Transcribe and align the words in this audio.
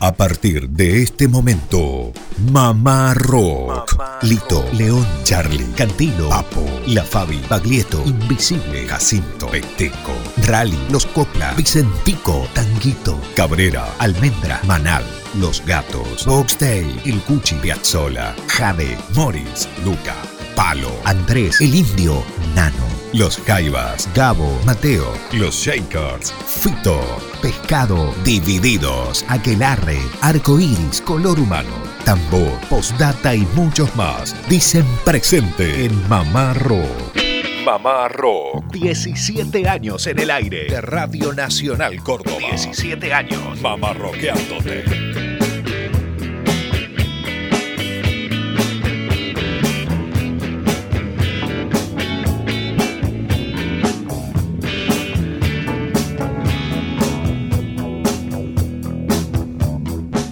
A 0.00 0.12
partir 0.12 0.68
de 0.68 1.02
este 1.02 1.26
momento, 1.26 2.12
Mamá 2.52 3.14
Rock. 3.14 3.96
Lito, 4.22 4.62
León, 4.74 5.06
Charlie, 5.24 5.66
Cantino, 5.74 6.28
Papo, 6.28 6.64
La 6.86 7.02
Fabi, 7.02 7.40
Baglietto, 7.48 8.02
Invisible, 8.04 8.86
Jacinto, 8.86 9.46
Peteco, 9.46 10.12
Rally, 10.46 10.78
Los 10.90 11.06
Copla, 11.06 11.54
Vicentico, 11.54 12.46
Tanguito, 12.52 13.18
Cabrera, 13.34 13.86
Almendra, 13.98 14.60
Manal, 14.66 15.04
Los 15.40 15.64
Gatos, 15.64 16.26
Boxtail, 16.26 17.00
El 17.06 17.18
Cuchi, 17.22 17.54
Piazzola, 17.54 18.34
Jade, 18.48 18.98
Morris, 19.14 19.66
Luca, 19.82 20.14
Palo, 20.54 20.92
Andrés, 21.04 21.58
El 21.62 21.74
Indio, 21.74 22.22
Nano. 22.54 22.95
Los 23.12 23.38
Jaivas, 23.38 24.08
Gabo, 24.14 24.58
Mateo, 24.64 25.12
Los 25.32 25.54
Shakers, 25.54 26.32
Fito, 26.32 27.00
Pescado, 27.40 28.14
Divididos, 28.24 29.24
Aquelarre, 29.28 29.98
Arcoiris, 30.20 31.00
Color 31.02 31.38
Humano, 31.38 31.74
Tambor, 32.04 32.52
Postdata 32.68 33.34
y 33.34 33.46
muchos 33.54 33.94
más 33.96 34.34
dicen 34.48 34.84
presente 35.04 35.84
en 35.84 36.08
Mamá 36.08 36.54
Rock. 36.54 37.16
Mamá 37.64 38.08
Rock. 38.08 38.72
17 38.72 39.68
años 39.68 40.06
en 40.06 40.18
el 40.20 40.30
aire 40.30 40.66
de 40.66 40.80
Radio 40.80 41.32
Nacional 41.32 42.00
Córdoba. 42.02 42.38
17 42.38 43.12
años. 43.12 43.60
Mamá 43.60 43.92
Rockeándote. 43.92 45.25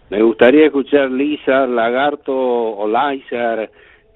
Me 0.09 0.21
gustaría 0.21 0.67
escuchar 0.67 1.11
Lisa, 1.11 1.67
Lagarto 1.67 2.33
o 2.33 2.87
Lizar 2.87 3.69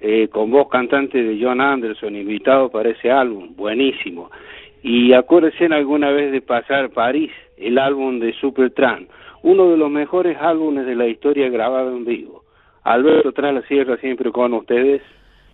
eh, 0.04 0.26
con 0.26 0.50
voz 0.50 0.68
cantante 0.68 1.22
de 1.22 1.38
John 1.40 1.60
Anderson, 1.60 2.16
invitado 2.16 2.68
para 2.70 2.90
ese 2.90 3.08
álbum, 3.08 3.54
buenísimo. 3.54 4.32
Y 4.82 5.12
acuérdense 5.12 5.66
alguna 5.66 6.10
vez 6.10 6.32
de 6.32 6.40
pasar 6.40 6.90
París, 6.90 7.30
el 7.56 7.78
álbum 7.78 8.18
de 8.18 8.32
Supertramp, 8.40 9.08
uno 9.44 9.70
de 9.70 9.76
los 9.76 9.88
mejores 9.88 10.36
álbumes 10.40 10.86
de 10.86 10.96
la 10.96 11.06
historia 11.06 11.48
grabado 11.50 11.96
en 11.96 12.04
vivo. 12.04 12.42
Alberto 12.82 13.30
tras 13.30 13.54
la 13.54 13.62
sierra 13.62 13.96
siempre 13.98 14.32
con 14.32 14.52
ustedes. 14.54 15.02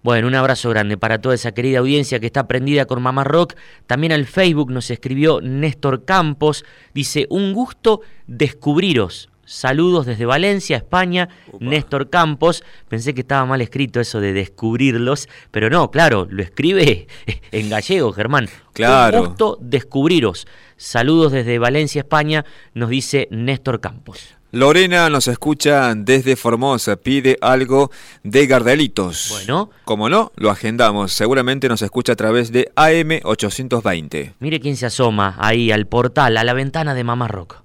Bueno, 0.02 0.28
un 0.28 0.34
abrazo 0.34 0.70
grande 0.70 0.96
para 0.96 1.20
toda 1.20 1.34
esa 1.34 1.52
querida 1.52 1.80
audiencia 1.80 2.18
que 2.18 2.24
está 2.24 2.48
prendida 2.48 2.86
con 2.86 3.02
Mamá 3.02 3.24
Rock. 3.24 3.52
También 3.86 4.12
al 4.12 4.24
Facebook 4.24 4.70
nos 4.70 4.90
escribió 4.90 5.42
Néstor 5.42 6.06
Campos. 6.06 6.64
Dice, 6.94 7.26
un 7.28 7.52
gusto 7.52 8.00
descubriros. 8.26 9.28
Saludos 9.48 10.04
desde 10.04 10.26
Valencia, 10.26 10.76
España, 10.76 11.30
Néstor 11.58 12.10
Campos. 12.10 12.62
Pensé 12.86 13.14
que 13.14 13.22
estaba 13.22 13.46
mal 13.46 13.62
escrito 13.62 13.98
eso 13.98 14.20
de 14.20 14.34
descubrirlos, 14.34 15.26
pero 15.50 15.70
no, 15.70 15.90
claro, 15.90 16.28
lo 16.28 16.42
escribe 16.42 17.06
en 17.50 17.70
gallego, 17.70 18.12
Germán. 18.12 18.50
Claro. 18.74 19.22
Un 19.22 19.26
gusto 19.28 19.56
descubriros. 19.58 20.46
Saludos 20.76 21.32
desde 21.32 21.58
Valencia, 21.58 22.00
España, 22.00 22.44
nos 22.74 22.90
dice 22.90 23.26
Néstor 23.30 23.80
Campos. 23.80 24.34
Lorena 24.52 25.08
nos 25.08 25.28
escucha 25.28 25.94
desde 25.94 26.36
Formosa, 26.36 26.96
pide 26.96 27.38
algo 27.40 27.90
de 28.24 28.46
Gardelitos. 28.46 29.28
Bueno. 29.30 29.70
Como 29.86 30.10
no, 30.10 30.30
lo 30.36 30.50
agendamos. 30.50 31.14
Seguramente 31.14 31.70
nos 31.70 31.80
escucha 31.80 32.12
a 32.12 32.16
través 32.16 32.52
de 32.52 32.70
AM820. 32.76 34.34
Mire 34.40 34.60
quién 34.60 34.76
se 34.76 34.84
asoma 34.84 35.36
ahí 35.38 35.70
al 35.70 35.86
portal, 35.86 36.36
a 36.36 36.44
la 36.44 36.52
ventana 36.52 36.94
de 36.94 37.02
Mamá 37.02 37.28
Rock. 37.28 37.62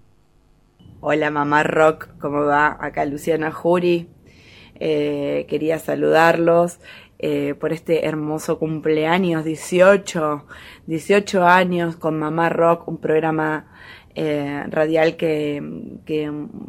Hola 1.06 1.30
mamá 1.32 1.64
rock, 1.64 2.08
¿cómo 2.18 2.46
va? 2.46 2.78
Acá 2.80 3.04
Luciana 3.04 3.52
Jury. 3.52 4.08
Eh, 4.76 5.46
quería 5.50 5.78
saludarlos 5.78 6.80
eh, 7.20 7.56
por 7.60 7.74
este 7.74 8.06
hermoso 8.06 8.58
cumpleaños, 8.58 9.44
18, 9.44 10.46
18 10.88 11.46
años 11.46 11.98
con 11.98 12.18
mamá 12.18 12.48
rock, 12.48 12.88
un 12.88 13.00
programa 13.00 13.66
eh, 14.16 14.64
radial 14.70 15.18
que, 15.18 15.62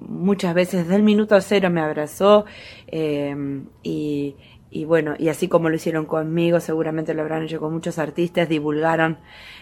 muchas 0.09 0.53
veces 0.53 0.83
desde 0.83 0.97
el 0.97 1.05
minuto 1.05 1.41
cero 1.41 1.71
me 1.71 1.81
abrazó 1.81 2.45
y, 2.91 4.35
y 4.75 4.85
bueno, 4.87 5.15
y 5.17 5.29
así 5.29 5.47
como 5.47 5.69
lo 5.69 5.76
hicieron 5.76 6.05
conmigo, 6.05 6.59
seguramente 6.59 7.15
lo 7.15 7.23
habrán 7.23 7.44
hecho 7.44 7.61
con 7.61 7.73
muchos 7.73 7.97
artistas, 8.00 8.49
divulgaron 8.49 9.19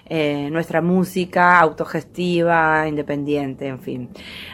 eh, 0.06 0.48
nuestra 0.50 0.80
música 0.80 1.60
autogestiva, 1.60 2.88
independiente, 2.88 3.66
en 3.66 3.78
fin. 3.78 4.08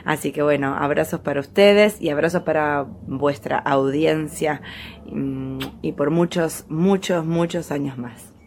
Así 0.05 0.33
que 0.33 0.43
bueno, 0.43 0.75
abrazos 0.77 1.21
para 1.21 1.39
ustedes 1.39 2.03
y 2.03 2.11
abrazos 2.11 2.43
para 2.43 2.87
vuestra 3.07 3.57
audiencia 3.57 4.61
mm, 5.07 5.59
y 5.81 5.93
por 5.93 6.11
muchos, 6.11 6.65
muchos, 6.69 7.25
muchos 7.25 7.71
años 7.71 7.97
más. 7.97 8.38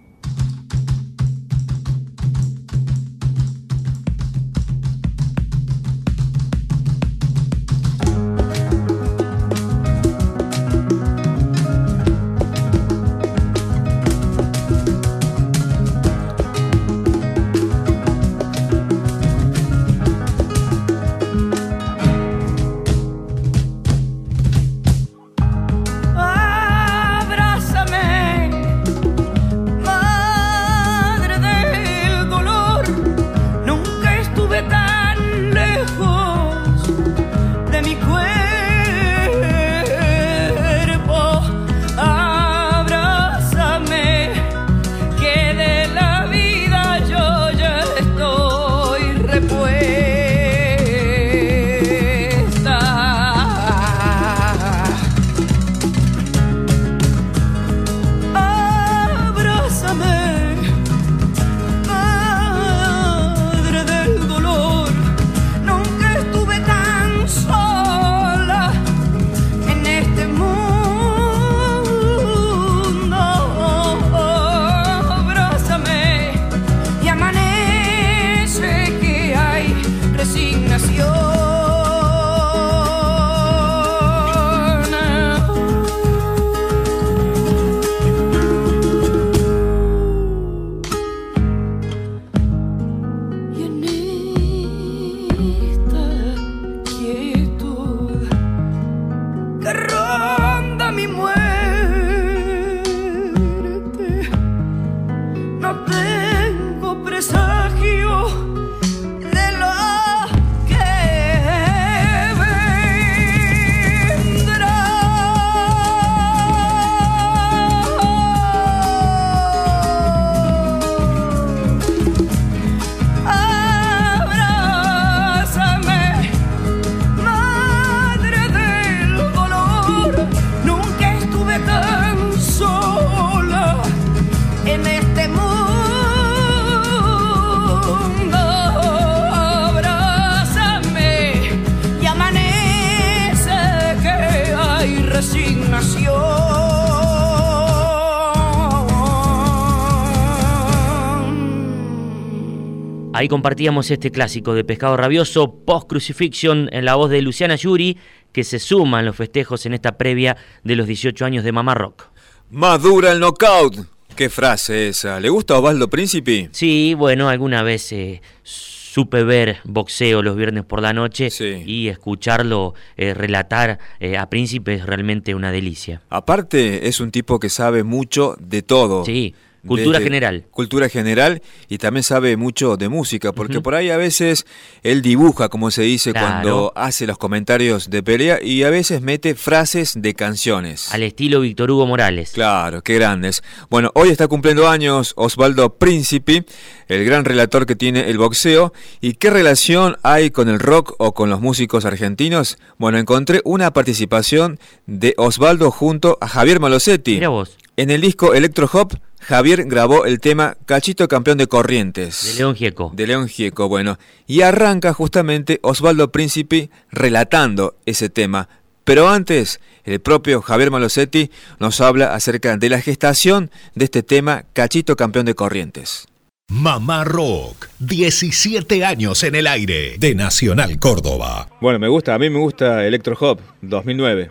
Ahí 153.21 153.27
compartíamos 153.27 153.91
este 153.91 154.09
clásico 154.09 154.55
de 154.55 154.63
Pescado 154.63 154.97
Rabioso, 154.97 155.53
Post 155.63 155.87
Crucifixion, 155.87 156.69
en 156.71 156.85
la 156.85 156.95
voz 156.95 157.11
de 157.11 157.21
Luciana 157.21 157.55
Yuri, 157.55 157.95
que 158.31 158.43
se 158.43 158.57
suma 158.57 158.99
en 158.99 159.05
los 159.05 159.15
festejos 159.15 159.63
en 159.67 159.75
esta 159.75 159.95
previa 159.95 160.37
de 160.63 160.75
los 160.75 160.87
18 160.87 161.23
años 161.23 161.43
de 161.43 161.51
Mamá 161.51 161.75
Rock. 161.75 162.05
Madura 162.49 163.11
el 163.11 163.19
knockout. 163.19 163.75
Qué 164.15 164.27
frase 164.31 164.87
esa. 164.87 165.19
¿Le 165.19 165.29
gusta 165.29 165.53
a 165.53 165.59
Osvaldo 165.59 165.87
Príncipe? 165.87 166.49
Sí, 166.51 166.95
bueno, 166.97 167.29
alguna 167.29 167.61
vez 167.61 167.91
eh, 167.91 168.23
supe 168.41 169.23
ver 169.23 169.57
boxeo 169.65 170.23
los 170.23 170.35
viernes 170.35 170.65
por 170.65 170.81
la 170.81 170.91
noche 170.91 171.29
y 171.63 171.89
escucharlo 171.89 172.73
eh, 172.97 173.13
relatar 173.13 173.77
eh, 173.99 174.17
a 174.17 174.31
Príncipe 174.31 174.73
es 174.73 174.85
realmente 174.87 175.35
una 175.35 175.51
delicia. 175.51 176.01
Aparte, 176.09 176.87
es 176.87 176.99
un 176.99 177.11
tipo 177.11 177.39
que 177.39 177.49
sabe 177.49 177.83
mucho 177.83 178.35
de 178.39 178.63
todo. 178.63 179.05
Sí. 179.05 179.35
Cultura 179.65 180.01
general. 180.01 180.45
Cultura 180.49 180.89
general 180.89 181.41
y 181.69 181.77
también 181.77 182.03
sabe 182.03 182.35
mucho 182.35 182.77
de 182.77 182.89
música, 182.89 183.31
porque 183.31 183.61
por 183.61 183.75
ahí 183.75 183.89
a 183.89 183.97
veces 183.97 184.45
él 184.81 185.01
dibuja, 185.01 185.49
como 185.49 185.69
se 185.71 185.83
dice, 185.83 186.13
cuando 186.13 186.73
hace 186.75 187.05
los 187.05 187.17
comentarios 187.17 187.89
de 187.89 188.01
pelea 188.01 188.39
y 188.41 188.63
a 188.63 188.69
veces 188.69 189.01
mete 189.01 189.35
frases 189.35 189.93
de 189.95 190.13
canciones. 190.13 190.91
Al 190.93 191.03
estilo 191.03 191.41
Víctor 191.41 191.69
Hugo 191.71 191.85
Morales. 191.85 192.31
Claro, 192.31 192.81
qué 192.81 192.95
grandes. 192.95 193.43
Bueno, 193.69 193.91
hoy 193.93 194.09
está 194.09 194.27
cumpliendo 194.27 194.67
años 194.67 195.13
Osvaldo 195.15 195.75
Príncipe, 195.75 196.45
el 196.87 197.05
gran 197.05 197.25
relator 197.25 197.65
que 197.65 197.75
tiene 197.75 198.09
el 198.09 198.17
boxeo. 198.17 198.73
¿Y 198.99 199.13
qué 199.13 199.29
relación 199.29 199.97
hay 200.03 200.31
con 200.31 200.49
el 200.49 200.59
rock 200.59 200.95
o 200.97 201.13
con 201.13 201.29
los 201.29 201.39
músicos 201.39 201.85
argentinos? 201.85 202.57
Bueno, 202.77 202.97
encontré 202.97 203.41
una 203.43 203.71
participación 203.73 204.59
de 204.87 205.13
Osvaldo 205.17 205.71
junto 205.71 206.17
a 206.19 206.27
Javier 206.27 206.59
Malosetti. 206.59 207.15
Mira 207.15 207.29
vos. 207.29 207.57
En 207.77 207.89
el 207.89 208.01
disco 208.01 208.33
Electro 208.33 208.69
Hop, 208.73 208.93
Javier 209.21 209.65
grabó 209.65 210.05
el 210.05 210.19
tema 210.19 210.57
Cachito 210.65 211.07
Campeón 211.07 211.37
de 211.37 211.47
Corrientes. 211.47 212.25
De 212.25 212.39
León 212.39 212.55
Gieco. 212.55 212.91
De 212.93 213.05
León 213.05 213.27
Gieco, 213.27 213.69
bueno. 213.69 213.97
Y 214.25 214.41
arranca 214.41 214.93
justamente 214.93 215.59
Osvaldo 215.61 216.11
Príncipe 216.11 216.69
relatando 216.91 217.75
ese 217.85 218.09
tema. 218.09 218.49
Pero 218.83 219.09
antes, 219.09 219.61
el 219.83 219.99
propio 220.01 220.41
Javier 220.41 220.71
Malosetti 220.71 221.29
nos 221.59 221.81
habla 221.81 222.15
acerca 222.15 222.57
de 222.57 222.69
la 222.69 222.81
gestación 222.81 223.51
de 223.75 223.85
este 223.85 224.01
tema 224.01 224.43
Cachito 224.53 224.95
Campeón 224.95 225.25
de 225.27 225.35
Corrientes. 225.35 226.07
Mamá 226.49 227.03
Rock, 227.05 227.69
17 227.79 228.83
años 228.83 229.23
en 229.23 229.35
el 229.35 229.47
aire, 229.47 229.95
de 229.97 230.15
Nacional 230.15 230.79
Córdoba. 230.79 231.47
Bueno, 231.61 231.79
me 231.79 231.87
gusta, 231.87 232.15
a 232.15 232.19
mí 232.19 232.29
me 232.29 232.39
gusta 232.39 232.85
Electro 232.85 233.15
Hop, 233.21 233.39
2009. 233.61 234.29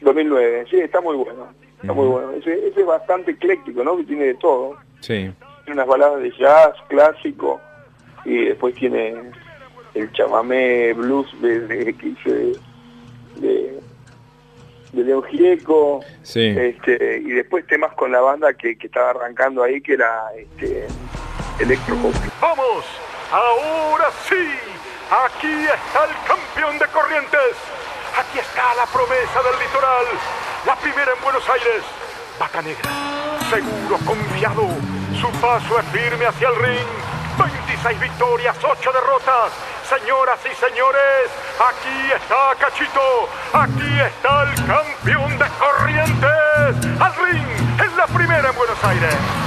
2009, 0.00 0.64
sí, 0.70 0.76
está 0.78 1.00
muy 1.00 1.16
bueno. 1.16 1.48
Está 1.80 1.92
muy 1.92 2.06
bueno. 2.06 2.32
Ese, 2.32 2.68
es 2.68 2.86
bastante 2.86 3.32
ecléctico, 3.32 3.82
¿no? 3.82 3.96
Que 3.96 4.04
tiene 4.04 4.24
de 4.24 4.34
todo. 4.34 4.76
Sí. 5.00 5.32
Tiene 5.64 5.72
unas 5.72 5.86
baladas 5.86 6.22
de 6.22 6.30
jazz 6.32 6.74
clásico 6.88 7.60
y 8.24 8.46
después 8.46 8.74
tiene 8.74 9.14
el 9.94 10.12
chamamé 10.12 10.92
blues 10.92 11.28
de, 11.40 11.60
de 11.60 11.90
hice 11.90 12.30
de, 13.36 13.80
de, 14.92 15.04
León 15.04 15.22
Gieco. 15.24 16.00
Sí. 16.22 16.54
Este, 16.56 17.18
y 17.18 17.30
después 17.30 17.66
temas 17.66 17.92
con 17.94 18.12
la 18.12 18.20
banda 18.20 18.52
que, 18.52 18.76
que 18.76 18.86
estaba 18.86 19.10
arrancando 19.10 19.62
ahí, 19.62 19.80
que 19.80 19.94
era 19.94 20.26
este, 20.36 20.86
Electro 21.60 21.94
¡Vamos! 22.40 22.84
¡Ahora 23.30 24.06
sí! 24.26 24.34
Aquí 25.10 25.46
está 25.46 26.04
el 26.06 26.26
campeón 26.26 26.78
de 26.78 26.86
Corrientes. 26.86 27.56
Aquí 28.18 28.38
está 28.38 28.74
la 28.74 28.86
promesa 28.86 29.42
del 29.42 29.58
litoral 29.58 30.06
la 30.66 30.76
primera 30.76 31.12
en 31.16 31.22
Buenos 31.22 31.48
Aires. 31.48 31.82
Vaca 32.38 32.62
Negra, 32.62 32.90
seguro, 33.48 33.98
confiado. 34.04 34.68
Su 35.20 35.30
paso 35.40 35.78
es 35.78 35.86
firme 35.86 36.26
hacia 36.26 36.48
el 36.48 36.56
ring. 36.56 36.86
26 37.38 38.00
victorias, 38.00 38.56
8 38.62 38.92
derrotas. 38.92 39.52
Señoras 39.88 40.38
y 40.44 40.54
señores, 40.54 41.30
aquí 41.58 42.12
está 42.12 42.54
Cachito. 42.58 43.28
Aquí 43.52 44.00
está 44.00 44.42
el 44.42 44.54
campeón 44.66 45.38
de 45.38 45.46
Corrientes. 45.58 47.00
Al 47.00 47.14
ring, 47.16 47.80
en 47.80 47.96
la 47.96 48.06
primera 48.06 48.50
en 48.50 48.56
Buenos 48.56 48.84
Aires. 48.84 49.39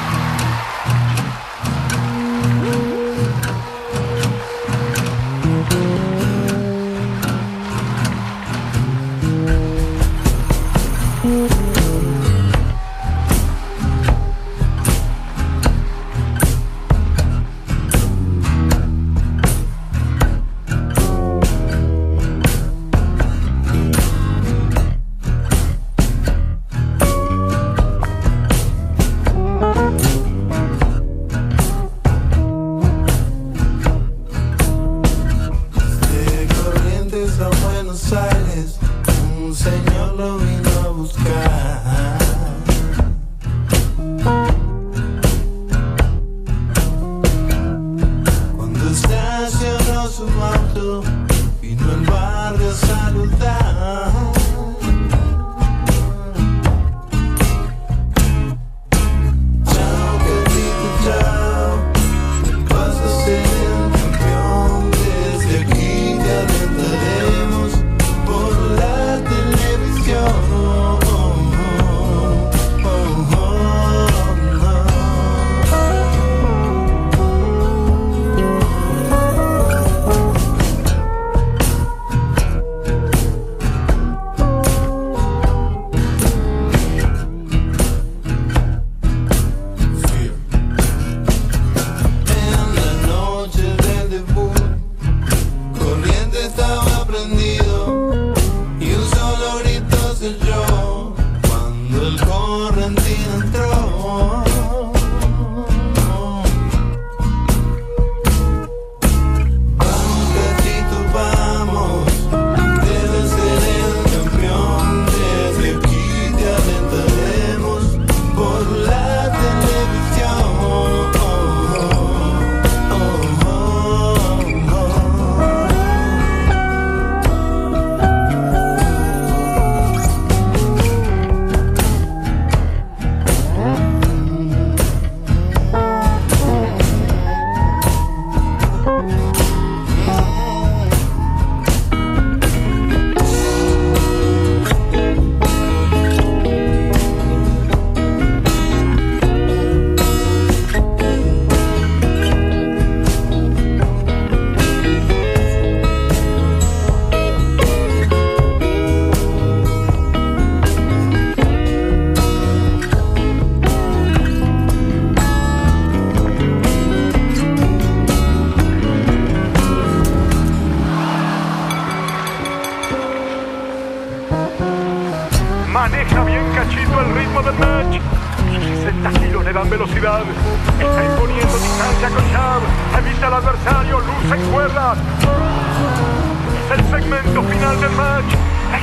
el 102.01 102.19
correntín 102.21 103.25
entró. 103.35 104.42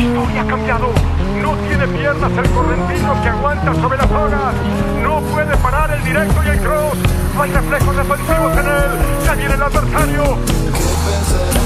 historia 0.00 0.42
ha 0.42 0.46
cambiado. 0.46 0.88
No 1.42 1.54
tiene 1.68 1.86
piernas 1.88 2.32
el 2.32 2.50
correntino 2.50 3.22
que 3.22 3.28
aguanta 3.28 3.74
sobre 3.74 3.98
las 3.98 4.10
horas. 4.10 4.54
No 5.02 5.20
puede 5.32 5.56
parar 5.58 5.92
el 5.92 6.04
directo 6.04 6.42
y 6.44 6.48
el 6.48 6.58
cross. 6.60 6.98
No 7.34 7.42
hay 7.42 7.50
reflejos 7.50 7.96
defensivos 7.96 8.52
en 8.52 8.66
él. 8.66 9.24
Ya 9.24 9.34
viene 9.34 9.54
el 9.54 9.62
adversario. 9.62 11.59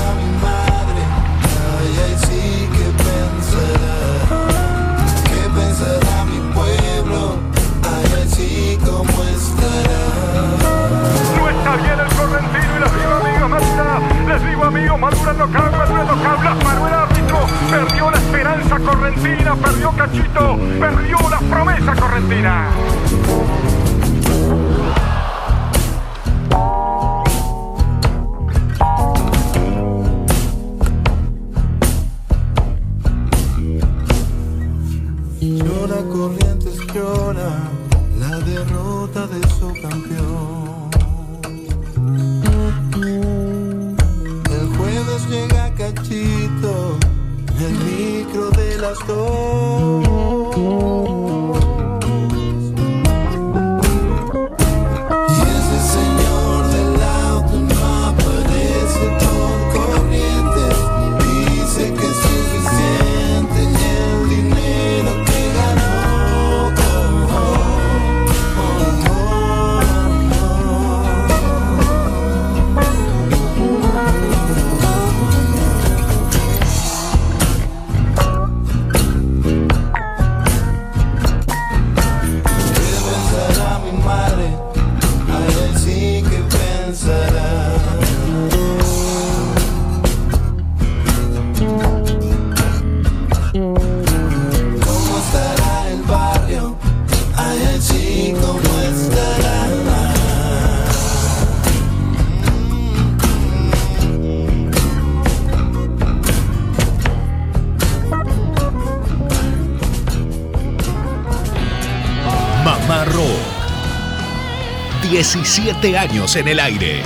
17 115.33 115.97
años 115.97 116.37
en 116.37 116.49
el 116.49 116.61
aire. 116.61 117.03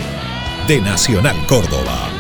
De 0.67 0.81
Nacional 0.81 1.37
Córdoba. 1.47 2.18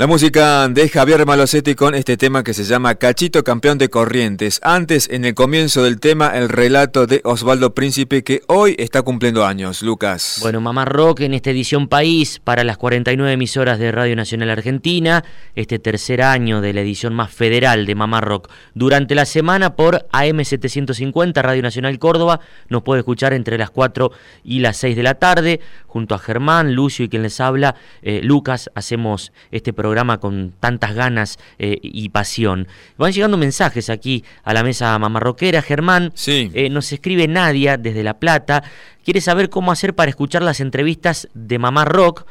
La 0.00 0.06
música 0.06 0.66
de 0.66 0.88
Javier 0.88 1.26
Malosetti 1.26 1.74
con 1.74 1.94
este 1.94 2.16
tema 2.16 2.42
que 2.42 2.54
se 2.54 2.64
llama 2.64 2.94
Cachito 2.94 3.44
Campeón 3.44 3.76
de 3.76 3.90
Corrientes. 3.90 4.58
Antes, 4.62 5.10
en 5.10 5.26
el 5.26 5.34
comienzo 5.34 5.84
del 5.84 6.00
tema, 6.00 6.38
el 6.38 6.48
relato 6.48 7.06
de 7.06 7.20
Osvaldo 7.22 7.74
Príncipe 7.74 8.24
que 8.24 8.40
hoy 8.46 8.74
está 8.78 9.02
cumpliendo 9.02 9.44
años. 9.44 9.82
Lucas. 9.82 10.38
Bueno, 10.40 10.62
Mamá 10.62 10.86
Rock 10.86 11.20
en 11.20 11.34
esta 11.34 11.50
edición 11.50 11.86
País 11.86 12.40
para 12.42 12.64
las 12.64 12.78
49 12.78 13.30
emisoras 13.30 13.78
de 13.78 13.92
Radio 13.92 14.16
Nacional 14.16 14.48
Argentina, 14.48 15.22
este 15.54 15.78
tercer 15.78 16.22
año 16.22 16.62
de 16.62 16.72
la 16.72 16.80
edición 16.80 17.12
más 17.12 17.30
federal 17.30 17.84
de 17.84 17.94
Mamá 17.94 18.22
Rock. 18.22 18.50
Durante 18.72 19.14
la 19.14 19.26
semana 19.26 19.76
por 19.76 20.08
AM750 20.12 21.42
Radio 21.42 21.60
Nacional 21.60 21.98
Córdoba 21.98 22.40
nos 22.70 22.84
puede 22.84 23.00
escuchar 23.00 23.34
entre 23.34 23.58
las 23.58 23.68
4 23.68 24.10
y 24.44 24.60
las 24.60 24.78
6 24.78 24.96
de 24.96 25.02
la 25.02 25.16
tarde. 25.16 25.60
Junto 25.86 26.14
a 26.14 26.18
Germán, 26.18 26.74
Lucio 26.74 27.04
y 27.04 27.10
quien 27.10 27.22
les 27.22 27.38
habla, 27.38 27.74
eh, 28.00 28.20
Lucas, 28.22 28.70
hacemos 28.74 29.32
este 29.50 29.74
programa 29.74 29.89
programa 29.90 30.20
con 30.20 30.52
tantas 30.60 30.94
ganas 30.94 31.38
eh, 31.58 31.78
y 31.82 32.10
pasión. 32.10 32.68
Van 32.96 33.10
llegando 33.10 33.36
mensajes 33.36 33.90
aquí 33.90 34.24
a 34.44 34.54
la 34.54 34.62
mesa 34.62 34.96
mamarroquera. 35.00 35.62
Germán, 35.62 36.12
sí. 36.14 36.48
Eh, 36.54 36.70
nos 36.70 36.92
escribe 36.92 37.26
Nadia 37.26 37.76
desde 37.76 38.04
La 38.04 38.20
Plata. 38.20 38.62
Quiere 39.04 39.20
saber 39.20 39.50
cómo 39.50 39.72
hacer 39.72 39.94
para 39.94 40.08
escuchar 40.08 40.42
las 40.42 40.60
entrevistas 40.60 41.28
de 41.34 41.58
Mamá 41.58 41.84
Rock 41.84 42.24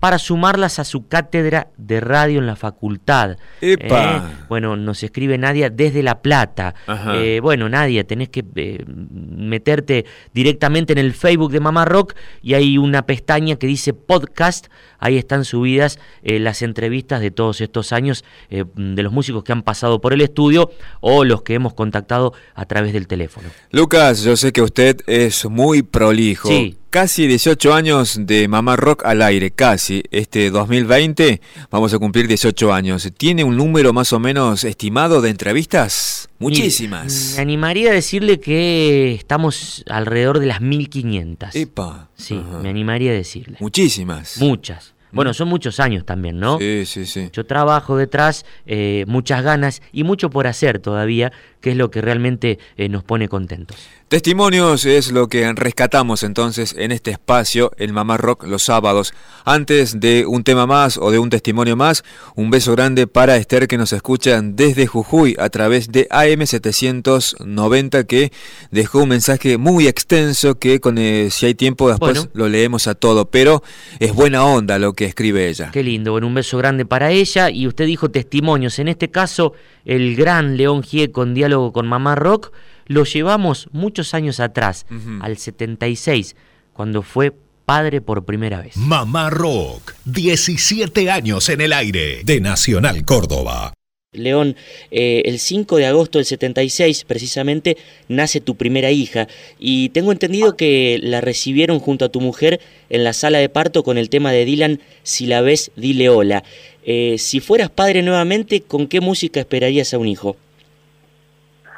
para 0.00 0.18
sumarlas 0.18 0.78
a 0.78 0.84
su 0.84 1.08
cátedra 1.08 1.68
de 1.76 2.00
radio 2.00 2.38
en 2.38 2.46
la 2.46 2.56
facultad. 2.56 3.36
¡Epa! 3.60 4.16
Eh, 4.16 4.44
bueno, 4.48 4.76
nos 4.76 5.02
escribe 5.02 5.36
Nadia 5.38 5.70
desde 5.70 6.02
La 6.02 6.22
Plata. 6.22 6.74
Eh, 7.14 7.40
bueno, 7.42 7.68
Nadia, 7.68 8.04
tenés 8.04 8.28
que 8.28 8.44
eh, 8.54 8.84
meterte 8.86 10.04
directamente 10.32 10.92
en 10.92 10.98
el 10.98 11.14
Facebook 11.14 11.50
de 11.50 11.60
Mamá 11.60 11.84
Rock 11.84 12.14
y 12.42 12.54
hay 12.54 12.78
una 12.78 13.06
pestaña 13.06 13.56
que 13.56 13.66
dice 13.66 13.92
podcast. 13.92 14.68
Ahí 15.00 15.16
están 15.16 15.44
subidas 15.44 15.98
las 16.22 16.62
entrevistas 16.62 17.20
de 17.20 17.30
todos 17.30 17.60
estos 17.60 17.92
años 17.92 18.24
de 18.50 19.02
los 19.02 19.12
músicos 19.12 19.44
que 19.44 19.52
han 19.52 19.62
pasado 19.62 20.00
por 20.00 20.12
el 20.12 20.20
estudio 20.20 20.72
o 21.00 21.24
los 21.24 21.42
que 21.42 21.54
hemos 21.54 21.74
contactado 21.74 22.32
a 22.54 22.64
través 22.64 22.92
del 22.92 23.06
teléfono. 23.06 23.48
Lucas, 23.70 24.24
yo 24.24 24.36
sé 24.36 24.52
que 24.52 24.60
usted 24.60 24.98
es 25.06 25.44
muy 25.44 25.82
prolijo. 25.82 26.48
Sí 26.48 26.77
Casi 26.90 27.26
18 27.26 27.74
años 27.74 28.18
de 28.22 28.48
Mamá 28.48 28.74
Rock 28.76 29.04
al 29.04 29.20
aire, 29.20 29.50
casi. 29.50 30.02
Este 30.10 30.50
2020 30.50 31.42
vamos 31.70 31.92
a 31.92 31.98
cumplir 31.98 32.26
18 32.26 32.72
años. 32.72 33.12
¿Tiene 33.18 33.44
un 33.44 33.58
número 33.58 33.92
más 33.92 34.14
o 34.14 34.18
menos 34.18 34.64
estimado 34.64 35.20
de 35.20 35.28
entrevistas? 35.28 36.30
Muchísimas. 36.38 37.34
Me 37.36 37.42
animaría 37.42 37.90
a 37.90 37.92
decirle 37.92 38.40
que 38.40 39.12
estamos 39.12 39.84
alrededor 39.90 40.38
de 40.38 40.46
las 40.46 40.62
1500. 40.62 41.54
Epa. 41.56 42.08
Sí, 42.16 42.40
me 42.62 42.70
animaría 42.70 43.10
a 43.10 43.14
decirle. 43.14 43.58
Muchísimas. 43.60 44.38
Muchas. 44.38 44.94
Bueno, 45.12 45.34
son 45.34 45.48
muchos 45.48 45.80
años 45.80 46.04
también, 46.04 46.38
¿no? 46.38 46.58
Sí, 46.58 46.84
sí, 46.86 47.06
sí. 47.06 47.28
Yo 47.32 47.46
trabajo 47.46 47.96
detrás, 47.96 48.44
eh, 48.66 49.04
muchas 49.08 49.42
ganas 49.42 49.82
y 49.92 50.04
mucho 50.04 50.30
por 50.30 50.46
hacer 50.46 50.80
todavía, 50.80 51.32
que 51.60 51.70
es 51.70 51.76
lo 51.76 51.90
que 51.90 52.00
realmente 52.00 52.58
eh, 52.76 52.88
nos 52.88 53.04
pone 53.04 53.28
contentos. 53.28 53.76
Testimonios 54.08 54.86
es 54.86 55.12
lo 55.12 55.28
que 55.28 55.52
rescatamos 55.52 56.22
entonces 56.22 56.74
en 56.78 56.92
este 56.92 57.10
espacio, 57.10 57.72
el 57.76 57.92
Mamá 57.92 58.16
Rock, 58.16 58.44
los 58.44 58.62
sábados. 58.62 59.12
Antes 59.44 60.00
de 60.00 60.24
un 60.24 60.44
tema 60.44 60.66
más 60.66 60.96
o 60.96 61.10
de 61.10 61.18
un 61.18 61.28
testimonio 61.28 61.76
más, 61.76 62.04
un 62.34 62.50
beso 62.50 62.72
grande 62.72 63.06
para 63.06 63.36
Esther 63.36 63.68
que 63.68 63.76
nos 63.76 63.92
escucha 63.92 64.40
desde 64.42 64.86
Jujuy 64.86 65.36
a 65.38 65.50
través 65.50 65.92
de 65.92 66.08
AM790 66.08 68.06
que 68.06 68.32
dejó 68.70 69.00
un 69.00 69.10
mensaje 69.10 69.58
muy 69.58 69.86
extenso 69.86 70.54
que 70.54 70.80
con, 70.80 70.96
eh, 70.96 71.28
si 71.30 71.44
hay 71.44 71.54
tiempo 71.54 71.90
después 71.90 72.30
lo 72.32 72.48
leemos 72.48 72.86
a 72.86 72.94
todo, 72.94 73.26
pero 73.26 73.62
es 73.98 74.14
buena 74.14 74.42
onda 74.42 74.78
lo 74.78 74.94
que 74.94 75.04
escribe 75.04 75.50
ella. 75.50 75.70
Qué 75.70 75.82
lindo, 75.82 76.12
bueno, 76.12 76.28
un 76.28 76.34
beso 76.34 76.56
grande 76.56 76.86
para 76.86 77.10
ella. 77.10 77.50
Y 77.50 77.66
usted 77.66 77.84
dijo 77.84 78.10
testimonios, 78.10 78.78
en 78.78 78.88
este 78.88 79.10
caso 79.10 79.52
el 79.84 80.16
gran 80.16 80.56
León 80.56 80.82
Gieco 80.82 81.24
en 81.24 81.34
diálogo 81.34 81.74
con 81.74 81.86
Mamá 81.86 82.14
Rock 82.14 82.52
lo 82.88 83.04
llevamos 83.04 83.68
muchos 83.72 84.14
años 84.14 84.40
atrás, 84.40 84.86
al 85.20 85.36
76, 85.36 86.34
cuando 86.72 87.02
fue 87.02 87.32
padre 87.64 88.00
por 88.00 88.24
primera 88.24 88.62
vez. 88.62 88.76
Mamá 88.76 89.30
Rock, 89.30 89.94
17 90.06 91.10
años 91.10 91.48
en 91.50 91.60
el 91.60 91.72
aire, 91.74 92.22
de 92.24 92.40
Nacional 92.40 93.04
Córdoba. 93.04 93.74
León, 94.12 94.56
eh, 94.90 95.22
el 95.26 95.38
5 95.38 95.76
de 95.76 95.84
agosto 95.84 96.18
del 96.18 96.24
76 96.24 97.04
precisamente 97.04 97.76
nace 98.08 98.40
tu 98.40 98.56
primera 98.56 98.90
hija 98.90 99.28
y 99.58 99.90
tengo 99.90 100.12
entendido 100.12 100.56
que 100.56 100.98
la 101.02 101.20
recibieron 101.20 101.78
junto 101.78 102.06
a 102.06 102.08
tu 102.08 102.22
mujer 102.22 102.58
en 102.88 103.04
la 103.04 103.12
sala 103.12 103.36
de 103.36 103.50
parto 103.50 103.82
con 103.82 103.98
el 103.98 104.08
tema 104.08 104.32
de 104.32 104.46
Dylan, 104.46 104.80
Si 105.02 105.26
la 105.26 105.42
ves, 105.42 105.70
dile 105.76 106.08
hola. 106.08 106.42
Eh, 106.84 107.16
si 107.18 107.40
fueras 107.40 107.68
padre 107.68 108.00
nuevamente, 108.00 108.62
¿con 108.62 108.88
qué 108.88 109.02
música 109.02 109.40
esperarías 109.40 109.92
a 109.92 109.98
un 109.98 110.08
hijo? 110.08 110.36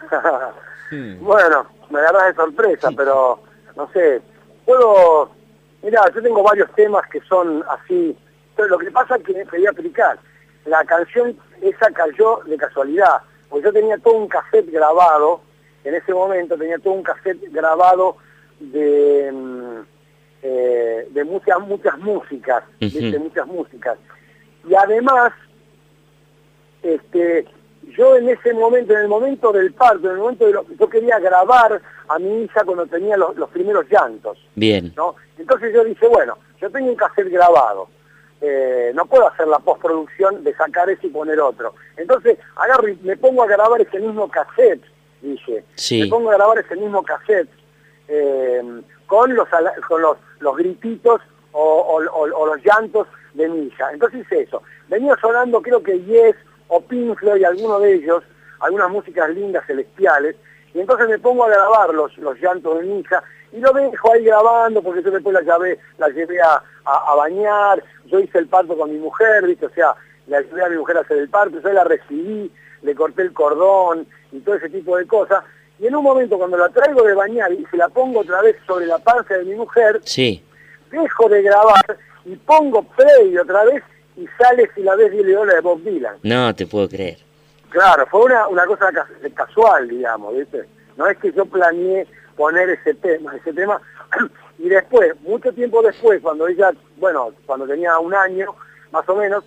Bueno, 0.90 1.66
me 1.90 1.98
agarras 2.00 2.28
de 2.28 2.34
sorpresa, 2.34 2.88
pero 2.96 3.40
no 3.76 3.90
sé, 3.92 4.20
puedo... 4.64 5.30
Mira, 5.82 6.02
yo 6.14 6.22
tengo 6.22 6.42
varios 6.42 6.70
temas 6.74 7.08
que 7.10 7.20
son 7.22 7.64
así, 7.68 8.16
pero 8.54 8.68
lo 8.68 8.78
que 8.78 8.90
pasa 8.90 9.16
es 9.16 9.22
que 9.22 9.44
quería 9.46 9.70
aplicar. 9.70 10.18
La 10.66 10.84
canción 10.84 11.36
esa 11.62 11.90
cayó 11.90 12.40
de 12.46 12.56
casualidad, 12.56 13.22
porque 13.48 13.64
yo 13.64 13.72
tenía 13.72 13.96
todo 13.98 14.14
un 14.14 14.28
cassette 14.28 14.70
grabado, 14.70 15.40
en 15.84 15.94
ese 15.94 16.12
momento 16.12 16.56
tenía 16.58 16.78
todo 16.78 16.94
un 16.94 17.02
cassette 17.02 17.40
grabado 17.50 18.16
de, 18.58 19.30
mm, 19.32 19.80
eh, 20.42 21.08
de 21.10 21.24
muchas, 21.24 21.58
muchas 21.60 21.98
músicas, 21.98 22.64
de 22.78 23.18
muchas 23.18 23.46
músicas. 23.46 23.98
Y 24.68 24.74
además, 24.74 25.32
este, 26.82 27.46
yo 27.82 28.16
en 28.16 28.28
ese 28.28 28.52
momento, 28.52 28.92
en 28.92 29.00
el 29.00 29.08
momento 29.08 29.52
del 29.52 29.72
parto, 29.72 30.06
en 30.08 30.14
el 30.14 30.20
momento 30.20 30.46
de 30.46 30.52
lo, 30.52 30.66
yo 30.78 30.88
quería 30.88 31.18
grabar 31.18 31.80
a 32.08 32.18
mi 32.18 32.44
hija 32.44 32.64
cuando 32.64 32.86
tenía 32.86 33.16
los, 33.16 33.50
primeros 33.50 33.86
llantos. 33.90 34.38
Bien. 34.54 34.92
¿no? 34.96 35.16
Entonces 35.38 35.72
yo 35.72 35.84
dije, 35.84 36.06
bueno, 36.06 36.38
yo 36.60 36.70
tengo 36.70 36.88
un 36.88 36.96
cassette 36.96 37.30
grabado, 37.30 37.88
eh, 38.40 38.92
no 38.94 39.06
puedo 39.06 39.28
hacer 39.28 39.46
la 39.48 39.58
postproducción 39.58 40.42
de 40.44 40.54
sacar 40.54 40.88
ese 40.90 41.06
y 41.06 41.10
poner 41.10 41.40
otro. 41.40 41.74
Entonces 41.96 42.38
agarro 42.56 42.88
y 42.88 42.96
me 43.02 43.16
pongo 43.16 43.42
a 43.42 43.46
grabar 43.46 43.80
ese 43.80 43.98
mismo 43.98 44.30
cassette, 44.30 44.82
dije. 45.20 45.64
Sí. 45.74 46.02
Me 46.02 46.08
pongo 46.08 46.30
a 46.30 46.36
grabar 46.36 46.58
ese 46.58 46.76
mismo 46.76 47.02
cassette 47.02 47.50
eh, 48.08 48.62
con 49.06 49.34
los 49.34 49.48
con 49.88 50.02
los, 50.02 50.16
los 50.40 50.56
grititos 50.56 51.20
o, 51.52 52.00
los 52.00 52.64
llantos 52.64 53.06
de 53.34 53.48
mi 53.48 53.66
hija. 53.66 53.90
Entonces 53.92 54.20
hice 54.20 54.42
eso. 54.42 54.62
Venía 54.88 55.16
sonando 55.20 55.60
creo 55.60 55.82
que 55.82 56.00
Yes 56.00 56.36
o 56.70 56.80
Pink 56.80 57.18
Floyd, 57.18 57.44
alguno 57.44 57.80
de 57.80 57.94
ellos, 57.94 58.22
algunas 58.60 58.90
músicas 58.90 59.28
lindas, 59.30 59.66
celestiales, 59.66 60.36
y 60.72 60.80
entonces 60.80 61.08
me 61.08 61.18
pongo 61.18 61.44
a 61.44 61.50
grabar 61.50 61.92
los, 61.92 62.16
los 62.18 62.40
llantos 62.40 62.78
de 62.78 62.86
mi 62.86 63.00
hija 63.00 63.22
y 63.52 63.58
lo 63.58 63.72
dejo 63.72 64.12
ahí 64.12 64.24
grabando 64.24 64.80
porque 64.80 65.02
yo 65.02 65.10
después 65.10 65.34
la 65.34 65.40
llevé, 65.40 65.78
la 65.98 66.08
llevé 66.08 66.40
a, 66.40 66.62
a, 66.84 67.14
bañar, 67.16 67.82
yo 68.06 68.20
hice 68.20 68.38
el 68.38 68.46
parto 68.46 68.78
con 68.78 68.92
mi 68.92 68.98
mujer, 68.98 69.46
¿viste? 69.46 69.66
o 69.66 69.70
sea, 69.70 69.94
le 70.28 70.36
ayudé 70.36 70.64
a 70.64 70.68
mi 70.68 70.76
mujer 70.76 70.98
a 70.98 71.00
hacer 71.00 71.18
el 71.18 71.28
parto, 71.28 71.60
yo 71.60 71.72
la 71.72 71.82
recibí, 71.82 72.50
le 72.82 72.94
corté 72.94 73.22
el 73.22 73.32
cordón 73.32 74.06
y 74.30 74.38
todo 74.40 74.54
ese 74.54 74.68
tipo 74.68 74.96
de 74.96 75.06
cosas. 75.08 75.42
Y 75.80 75.88
en 75.88 75.96
un 75.96 76.04
momento 76.04 76.38
cuando 76.38 76.56
la 76.56 76.68
traigo 76.68 77.02
de 77.02 77.14
bañar 77.14 77.52
y 77.52 77.66
se 77.66 77.76
la 77.76 77.88
pongo 77.88 78.20
otra 78.20 78.40
vez 78.42 78.56
sobre 78.64 78.86
la 78.86 78.98
panza 78.98 79.34
de 79.34 79.44
mi 79.44 79.56
mujer, 79.56 80.00
sí. 80.04 80.44
dejo 80.92 81.28
de 81.28 81.42
grabar 81.42 81.98
y 82.24 82.36
pongo 82.36 82.84
play 82.84 83.36
otra 83.38 83.64
vez 83.64 83.82
y 84.20 84.26
sale 84.38 84.70
si 84.74 84.82
la 84.82 84.94
ves 84.96 85.12
y 85.14 85.22
le 85.22 85.34
de 85.34 85.60
Bob 85.62 85.82
Dylan. 85.82 86.16
No 86.22 86.54
te 86.54 86.66
puedo 86.66 86.88
creer. 86.88 87.18
Claro, 87.70 88.06
fue 88.10 88.24
una, 88.24 88.48
una 88.48 88.66
cosa 88.66 88.90
casual, 89.34 89.88
digamos, 89.88 90.36
¿viste? 90.36 90.66
No 90.96 91.06
es 91.06 91.16
que 91.18 91.32
yo 91.32 91.46
planeé 91.46 92.06
poner 92.36 92.68
ese 92.68 92.94
tema, 92.94 93.34
ese 93.34 93.52
tema, 93.52 93.80
y 94.58 94.68
después, 94.68 95.18
mucho 95.22 95.52
tiempo 95.52 95.80
después, 95.82 96.20
cuando 96.20 96.48
ella, 96.48 96.72
bueno, 96.98 97.32
cuando 97.46 97.66
tenía 97.66 97.98
un 97.98 98.14
año, 98.14 98.54
más 98.92 99.08
o 99.08 99.16
menos, 99.16 99.44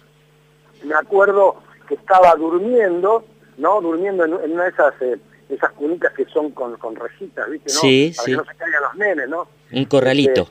me 0.83 0.95
acuerdo 0.95 1.57
que 1.87 1.95
estaba 1.95 2.33
durmiendo, 2.35 3.25
¿no? 3.57 3.81
Durmiendo 3.81 4.25
en, 4.25 4.33
una 4.33 4.63
de 4.63 4.69
esas, 4.69 4.93
eh, 5.01 5.19
esas 5.49 5.71
cunitas 5.73 6.13
que 6.13 6.25
son 6.25 6.51
con, 6.51 6.77
con 6.77 6.95
rejitas, 6.95 7.47
¿viste? 7.49 7.71
¿no? 7.71 7.79
Sí, 7.79 8.13
Para 8.15 8.25
sí. 8.25 8.31
que 8.31 8.37
no 8.37 8.45
se 8.45 8.55
caigan 8.55 8.81
los 8.81 8.95
nenes, 8.95 9.29
¿no? 9.29 9.47
Un 9.71 9.85
corralito. 9.85 10.47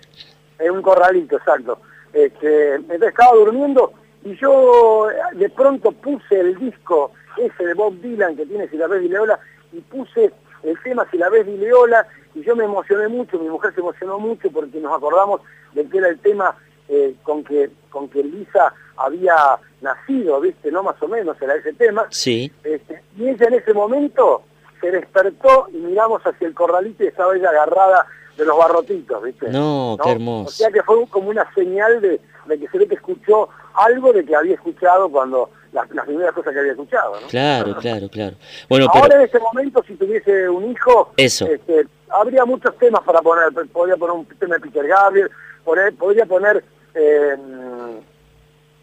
Este, 0.52 0.70
un 0.70 0.82
corralito, 0.82 1.36
exacto. 1.36 1.80
Este, 2.12 2.74
entonces 2.74 3.08
estaba 3.08 3.34
durmiendo 3.36 3.94
y 4.24 4.36
yo 4.36 5.10
eh, 5.10 5.14
de 5.34 5.48
pronto 5.50 5.92
puse 5.92 6.40
el 6.40 6.58
disco 6.58 7.12
ese 7.36 7.64
de 7.64 7.74
Bob 7.74 7.94
Dylan 8.00 8.36
que 8.36 8.46
tiene 8.46 8.68
Si 8.68 8.76
la 8.76 8.86
ves 8.86 9.02
Dileola 9.02 9.38
y 9.72 9.80
puse 9.80 10.32
el 10.62 10.78
tema 10.82 11.06
Si 11.10 11.18
la 11.18 11.28
ves 11.28 11.46
Dileola 11.46 12.06
y 12.34 12.42
yo 12.42 12.56
me 12.56 12.64
emocioné 12.64 13.08
mucho, 13.08 13.38
mi 13.38 13.48
mujer 13.48 13.74
se 13.74 13.80
emocionó 13.80 14.18
mucho 14.18 14.50
porque 14.50 14.80
nos 14.80 14.96
acordamos 14.96 15.42
de 15.74 15.86
que 15.86 15.98
era 15.98 16.08
el 16.08 16.18
tema 16.18 16.56
eh, 16.88 17.14
con 17.22 17.44
que 17.44 17.70
con 17.90 18.08
que 18.08 18.22
Lisa 18.22 18.72
había 18.96 19.58
nacido, 19.80 20.40
¿viste? 20.40 20.70
¿No? 20.70 20.82
Más 20.82 21.00
o 21.02 21.08
menos 21.08 21.40
era 21.40 21.54
ese 21.54 21.72
tema. 21.74 22.06
Sí. 22.10 22.50
Este, 22.64 23.02
y 23.16 23.28
ella 23.28 23.46
en 23.48 23.54
ese 23.54 23.74
momento 23.74 24.44
se 24.80 24.90
despertó 24.90 25.68
y 25.72 25.76
miramos 25.76 26.22
hacia 26.22 26.46
el 26.46 26.54
corralito 26.54 27.04
y 27.04 27.08
estaba 27.08 27.36
ella 27.36 27.50
agarrada 27.50 28.06
de 28.36 28.44
los 28.44 28.56
barrotitos, 28.56 29.22
¿viste? 29.22 29.48
No, 29.50 29.96
qué 30.02 30.10
hermoso. 30.10 30.48
O 30.48 30.52
sea 30.52 30.70
que 30.70 30.82
fue 30.82 31.06
como 31.08 31.30
una 31.30 31.52
señal 31.54 32.00
de, 32.00 32.20
que 32.48 32.68
se 32.68 32.78
ve 32.78 32.88
que 32.88 32.94
escuchó 32.94 33.48
algo 33.74 34.12
de 34.12 34.24
que 34.24 34.34
había 34.34 34.54
escuchado 34.54 35.08
cuando 35.08 35.50
las, 35.72 35.88
primeras 35.88 36.32
cosas 36.32 36.52
que 36.52 36.60
había 36.60 36.72
escuchado, 36.72 37.20
¿no? 37.20 37.26
Claro, 37.28 37.76
claro, 37.80 38.08
claro. 38.08 38.36
Bueno, 38.68 38.86
Ahora 38.92 39.16
en 39.16 39.22
ese 39.22 39.38
momento, 39.38 39.82
si 39.86 39.94
tuviese 39.94 40.48
un 40.48 40.70
hijo, 40.70 41.12
Eso. 41.16 41.46
Este, 41.46 41.86
habría 42.10 42.44
muchos 42.44 42.76
temas 42.78 43.02
para 43.02 43.20
poner. 43.20 43.52
Podría 43.68 43.96
poner 43.96 44.16
un 44.16 44.26
tema 44.26 44.54
de 44.56 44.60
Peter 44.60 44.86
Gabriel, 44.86 45.30
podría 45.64 46.26
poner 46.26 46.64
eh, 46.94 47.36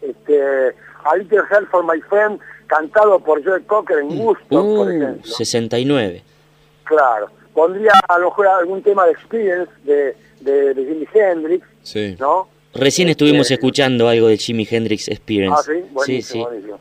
este, 0.02 0.74
A 1.04 1.16
Little 1.16 1.42
Help 1.50 1.70
for 1.70 1.84
My 1.84 2.00
Friend, 2.02 2.38
cantado 2.66 3.18
por 3.20 3.44
Joe 3.44 3.64
Cocker 3.64 3.98
en 3.98 4.16
Gusto, 4.16 4.44
por 4.48 4.86
uh, 4.86 4.90
ejemplo. 4.90 5.32
69. 5.32 6.22
Claro. 6.84 7.30
Pondría 7.54 7.92
a 8.08 8.18
lo 8.18 8.26
mejor 8.26 8.46
algún 8.46 8.82
tema 8.82 9.06
de 9.06 9.12
Experience 9.12 9.72
de, 9.84 10.16
de, 10.40 10.74
Jimi 10.74 11.06
Hendrix, 11.12 11.66
sí. 11.82 12.16
¿no? 12.18 12.48
Recién 12.74 13.08
este, 13.08 13.24
estuvimos 13.24 13.50
escuchando 13.50 14.08
algo 14.08 14.28
de 14.28 14.36
Jimi 14.36 14.66
Hendrix 14.70 15.08
Experience. 15.08 15.56
Ah, 15.58 15.62
sí, 15.62 15.84
buenísimo, 15.90 16.44
buenísimo. 16.44 16.78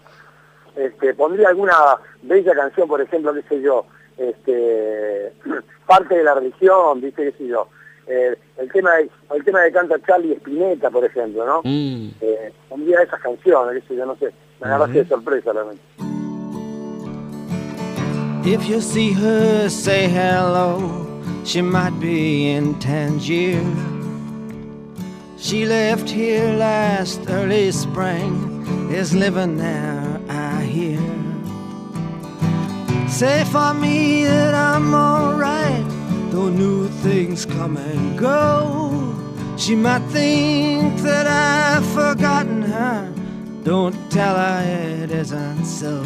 Este, 0.75 1.13
pondría 1.13 1.49
alguna 1.49 1.73
bella 2.21 2.53
canción, 2.53 2.87
por 2.87 3.01
ejemplo, 3.01 3.33
qué 3.33 3.41
sé 3.49 3.61
yo, 3.61 3.85
este, 4.17 5.33
parte 5.87 6.17
de 6.17 6.23
la 6.23 6.35
religión, 6.35 7.01
viste, 7.01 7.23
qué 7.23 7.37
sé 7.37 7.47
yo. 7.47 7.67
Eh, 8.07 8.35
el 8.57 8.71
tema 8.71 8.95
de, 8.95 9.09
el 9.35 9.43
tema 9.43 9.61
de 9.61 9.71
canta 9.71 9.95
Charlie 10.05 10.33
Spinetta, 10.33 10.89
por 10.89 11.05
ejemplo, 11.05 11.45
¿no? 11.45 11.61
Mm. 11.63 12.09
Eh, 12.21 12.53
pondría 12.67 13.01
esas 13.01 13.19
canciones, 13.19 13.81
qué 13.81 13.89
sé 13.89 13.95
yo, 13.95 14.05
no 14.05 14.15
sé. 14.15 14.31
Me 14.59 14.67
agarraste 14.67 14.99
de 14.99 15.07
sorpresa 15.07 15.53
realmente. 15.53 15.83
If 18.51 18.67
you 18.67 18.81
see 18.81 19.11
her, 19.11 19.69
say 19.69 20.09
hello. 20.09 21.05
She 21.45 21.61
might 21.61 21.99
be 21.99 22.49
in 22.49 22.79
Tangier. 22.79 23.63
She 25.37 25.67
left 25.67 26.09
here 26.09 26.51
last 26.55 27.21
early 27.29 27.71
spring, 27.71 28.89
is 28.89 29.13
living 29.13 29.57
there, 29.57 30.19
I 30.27 30.63
hear. 30.63 30.99
Say 33.07 33.43
for 33.51 33.75
me 33.75 34.25
that 34.25 34.55
I'm 34.55 34.95
alright, 34.95 35.85
though 36.31 36.49
new 36.49 36.87
things 37.03 37.45
come 37.45 37.77
and 37.77 38.17
go. 38.17 39.15
She 39.57 39.75
might 39.75 40.05
think 40.09 40.97
that 41.01 41.27
I've 41.27 41.85
forgotten 41.93 42.63
her. 42.63 43.13
Don't 43.63 43.95
tell 44.09 44.35
her 44.35 44.63
it 45.03 45.11
isn't 45.11 45.65
so. 45.65 46.01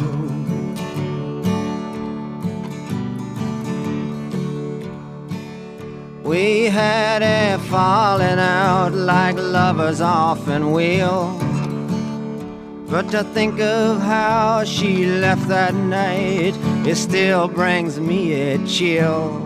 We 6.24 6.64
had 6.64 7.22
a 7.22 7.58
falling 7.68 8.38
out 8.38 8.94
like 8.94 9.36
lovers 9.36 10.00
often 10.00 10.72
will. 10.72 11.38
But 12.88 13.10
to 13.10 13.24
think 13.24 13.60
of 13.60 14.00
how 14.00 14.64
she 14.64 15.04
left 15.04 15.48
that 15.48 15.74
night, 15.74 16.54
it 16.86 16.96
still 16.96 17.46
brings 17.46 18.00
me 18.00 18.32
a 18.32 18.66
chill. 18.66 19.36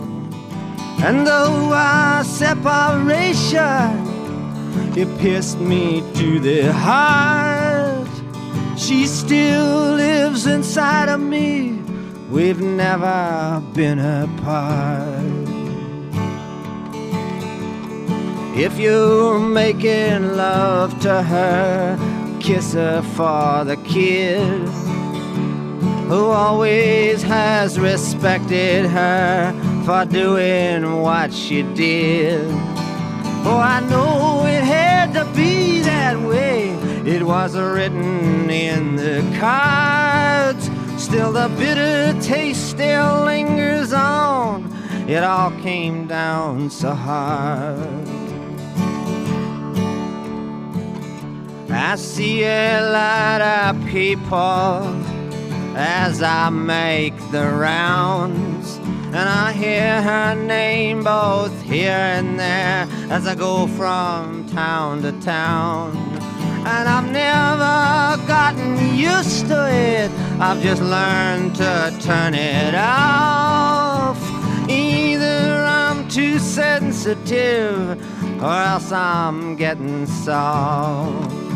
And 1.03 1.27
though 1.27 1.73
our 1.73 2.23
separation, 2.23 3.57
it 4.97 5.09
pierced 5.19 5.59
me 5.59 6.05
to 6.14 6.38
the 6.38 6.73
heart, 6.73 8.09
she 8.79 9.09
still 9.09 9.95
lives 9.95 10.47
inside 10.47 11.09
of 11.09 11.19
me. 11.19 11.73
We've 12.31 12.61
never 12.61 13.61
been 13.75 13.99
apart. 13.99 15.38
If 18.61 18.77
you're 18.77 19.38
making 19.38 20.37
love 20.37 20.99
to 21.03 21.23
her, 21.23 21.97
kiss 22.40 22.73
her 22.73 23.03
for 23.03 23.64
the 23.64 23.77
kid 23.85 24.68
who 26.09 26.25
always 26.31 27.23
has 27.23 27.79
respected 27.79 28.87
her 28.87 29.53
for 29.87 30.05
doing 30.07 31.03
what 31.03 31.33
she 31.33 31.62
did. 31.62 32.49
Oh, 33.47 33.61
I 33.62 33.79
know 33.88 34.44
it 34.44 34.64
had 34.64 35.12
to 35.12 35.25
be 35.37 35.81
that 35.83 36.21
way. 36.21 36.71
It 37.07 37.23
was 37.23 37.57
written 37.57 38.51
in 38.51 38.97
the 38.97 39.23
cards. 39.38 40.68
Still, 41.01 41.31
the 41.31 41.49
bitter 41.57 42.21
taste 42.21 42.71
still 42.71 43.23
lingers 43.23 43.92
on. 43.92 44.68
It 45.07 45.23
all 45.23 45.53
came 45.62 46.09
down 46.09 46.71
so 46.71 46.92
hard. 46.92 48.18
I 51.71 51.97
see 51.97 52.45
a 52.45 52.81
lot 52.81 53.43
of 53.43 53.87
people 53.87 54.83
as 55.77 56.23
I 56.23 56.49
make 56.49 57.15
the 57.31 57.47
rounds. 57.47 58.77
And 59.09 59.17
I 59.17 59.53
hear 59.53 60.01
her 60.03 60.35
name 60.35 61.05
both 61.05 61.61
here 61.63 61.91
and 61.91 62.39
there 62.41 62.89
as 63.11 63.27
I 63.27 63.35
go 63.35 63.67
from 63.67 64.49
town 64.49 65.03
to 65.03 65.13
town. 65.21 65.95
And 66.67 66.89
I've 66.89 67.11
never 67.11 68.27
gotten 68.27 68.97
used 68.97 69.47
to 69.49 69.71
it, 69.71 70.11
I've 70.41 70.63
just 70.63 70.83
learned 70.83 71.55
to 71.57 71.97
turn 72.01 72.35
it 72.35 72.75
off. 72.75 74.19
Either 74.71 75.65
I'm 75.65 76.09
too 76.09 76.39
sensitive 76.39 78.01
or 78.43 78.53
else 78.53 78.91
I'm 78.91 79.57
getting 79.57 80.07
soft. 80.07 81.48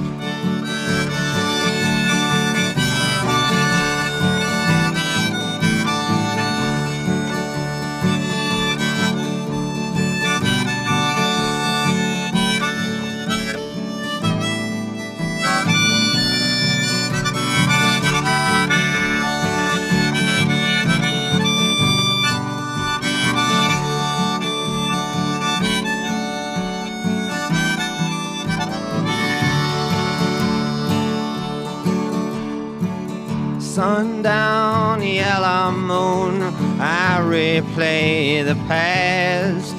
Replay 37.73 38.45
the 38.45 38.55
past. 38.67 39.75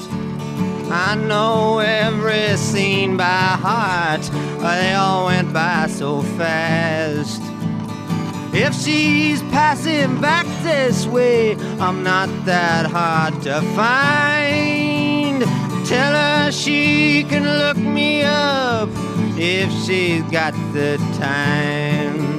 I 0.92 1.16
know 1.16 1.80
every 1.80 2.56
scene 2.58 3.18
by 3.18 3.24
heart, 3.26 4.22
they 4.62 4.94
all 4.94 5.26
went 5.26 5.54
by 5.54 5.88
so 5.88 6.22
fast. 6.22 7.42
If 8.54 8.76
she's 8.76 9.42
passing 9.44 10.22
back 10.22 10.46
this 10.62 11.08
way, 11.08 11.56
I'm 11.80 12.04
not 12.04 12.30
that 12.46 12.86
hard 12.86 13.42
to 13.44 13.62
find. 13.76 15.42
Tell 15.88 16.14
her 16.14 16.52
she 16.52 17.24
can 17.24 17.44
look 17.44 17.78
me 17.78 18.22
up 18.24 18.90
if 19.38 19.72
she's 19.86 20.24
got 20.24 20.54
the 20.74 20.98
time. 21.20 22.33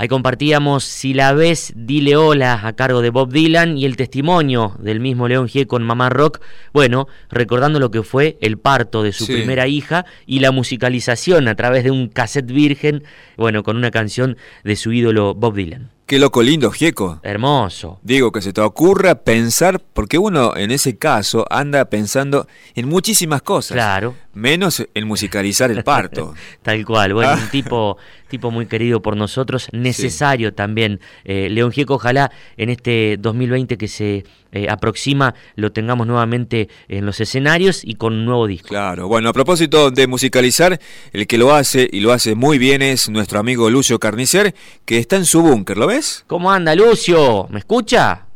Ahí 0.00 0.06
compartíamos 0.06 0.84
Si 0.84 1.12
la 1.12 1.32
ves, 1.32 1.72
dile 1.74 2.14
hola 2.14 2.60
a 2.62 2.72
cargo 2.74 3.02
de 3.02 3.10
Bob 3.10 3.32
Dylan 3.32 3.76
y 3.76 3.84
el 3.84 3.96
testimonio 3.96 4.76
del 4.78 5.00
mismo 5.00 5.26
León 5.26 5.48
G 5.48 5.66
con 5.66 5.82
Mamá 5.82 6.08
Rock, 6.08 6.40
bueno, 6.72 7.08
recordando 7.30 7.80
lo 7.80 7.90
que 7.90 8.04
fue 8.04 8.38
el 8.40 8.58
parto 8.58 9.02
de 9.02 9.12
su 9.12 9.26
primera 9.26 9.66
hija 9.66 10.06
y 10.24 10.38
la 10.38 10.52
musicalización 10.52 11.48
a 11.48 11.56
través 11.56 11.82
de 11.82 11.90
un 11.90 12.06
cassette 12.08 12.46
virgen, 12.52 13.02
bueno, 13.36 13.64
con 13.64 13.76
una 13.76 13.90
canción 13.90 14.36
de 14.62 14.76
su 14.76 14.92
ídolo 14.92 15.34
Bob 15.34 15.56
Dylan. 15.56 15.90
Qué 16.06 16.18
loco 16.18 16.42
lindo, 16.42 16.70
Gieco. 16.70 17.20
Hermoso. 17.22 18.00
Digo, 18.02 18.32
que 18.32 18.40
se 18.40 18.54
te 18.54 18.62
ocurra 18.62 19.16
pensar, 19.24 19.78
porque 19.92 20.16
uno 20.16 20.56
en 20.56 20.70
ese 20.70 20.96
caso 20.96 21.44
anda 21.50 21.84
pensando 21.90 22.46
en 22.74 22.88
muchísimas 22.88 23.42
cosas. 23.42 23.74
Claro. 23.74 24.14
Menos 24.32 24.86
en 24.94 25.06
musicalizar 25.06 25.70
el 25.70 25.84
parto. 25.84 26.32
Tal 26.62 26.82
cual. 26.86 27.12
Bueno, 27.12 27.32
Ah. 27.32 27.38
un 27.42 27.50
tipo, 27.50 27.98
tipo 28.28 28.50
muy 28.50 28.66
querido 28.66 29.02
por 29.02 29.16
nosotros, 29.16 29.68
necesario 29.72 30.54
también. 30.54 31.00
Eh, 31.24 31.48
León 31.50 31.72
Gieco, 31.72 31.94
ojalá 31.94 32.30
en 32.56 32.70
este 32.70 33.16
2020 33.18 33.76
que 33.76 33.88
se 33.88 34.24
eh, 34.52 34.66
aproxima 34.70 35.34
lo 35.56 35.72
tengamos 35.72 36.06
nuevamente 36.06 36.68
en 36.88 37.04
los 37.04 37.20
escenarios 37.20 37.82
y 37.84 37.94
con 37.94 38.14
un 38.14 38.24
nuevo 38.24 38.46
disco. 38.46 38.68
Claro, 38.68 39.08
bueno, 39.08 39.28
a 39.28 39.32
propósito 39.32 39.90
de 39.90 40.06
musicalizar, 40.06 40.80
el 41.12 41.26
que 41.26 41.38
lo 41.38 41.54
hace 41.54 41.88
y 41.90 42.00
lo 42.00 42.12
hace 42.12 42.34
muy 42.34 42.58
bien 42.58 42.82
es 42.82 43.08
nuestro 43.08 43.40
amigo 43.40 43.68
Lucio 43.70 43.98
Carnicer, 43.98 44.54
que 44.84 44.98
está 44.98 45.16
en 45.16 45.24
su 45.24 45.42
búnker, 45.42 45.76
¿lo 45.76 45.86
ves? 45.86 46.24
¿Cómo 46.26 46.50
anda, 46.50 46.74
Lucio? 46.74 47.46
¿Me 47.50 47.58
escucha? 47.58 48.27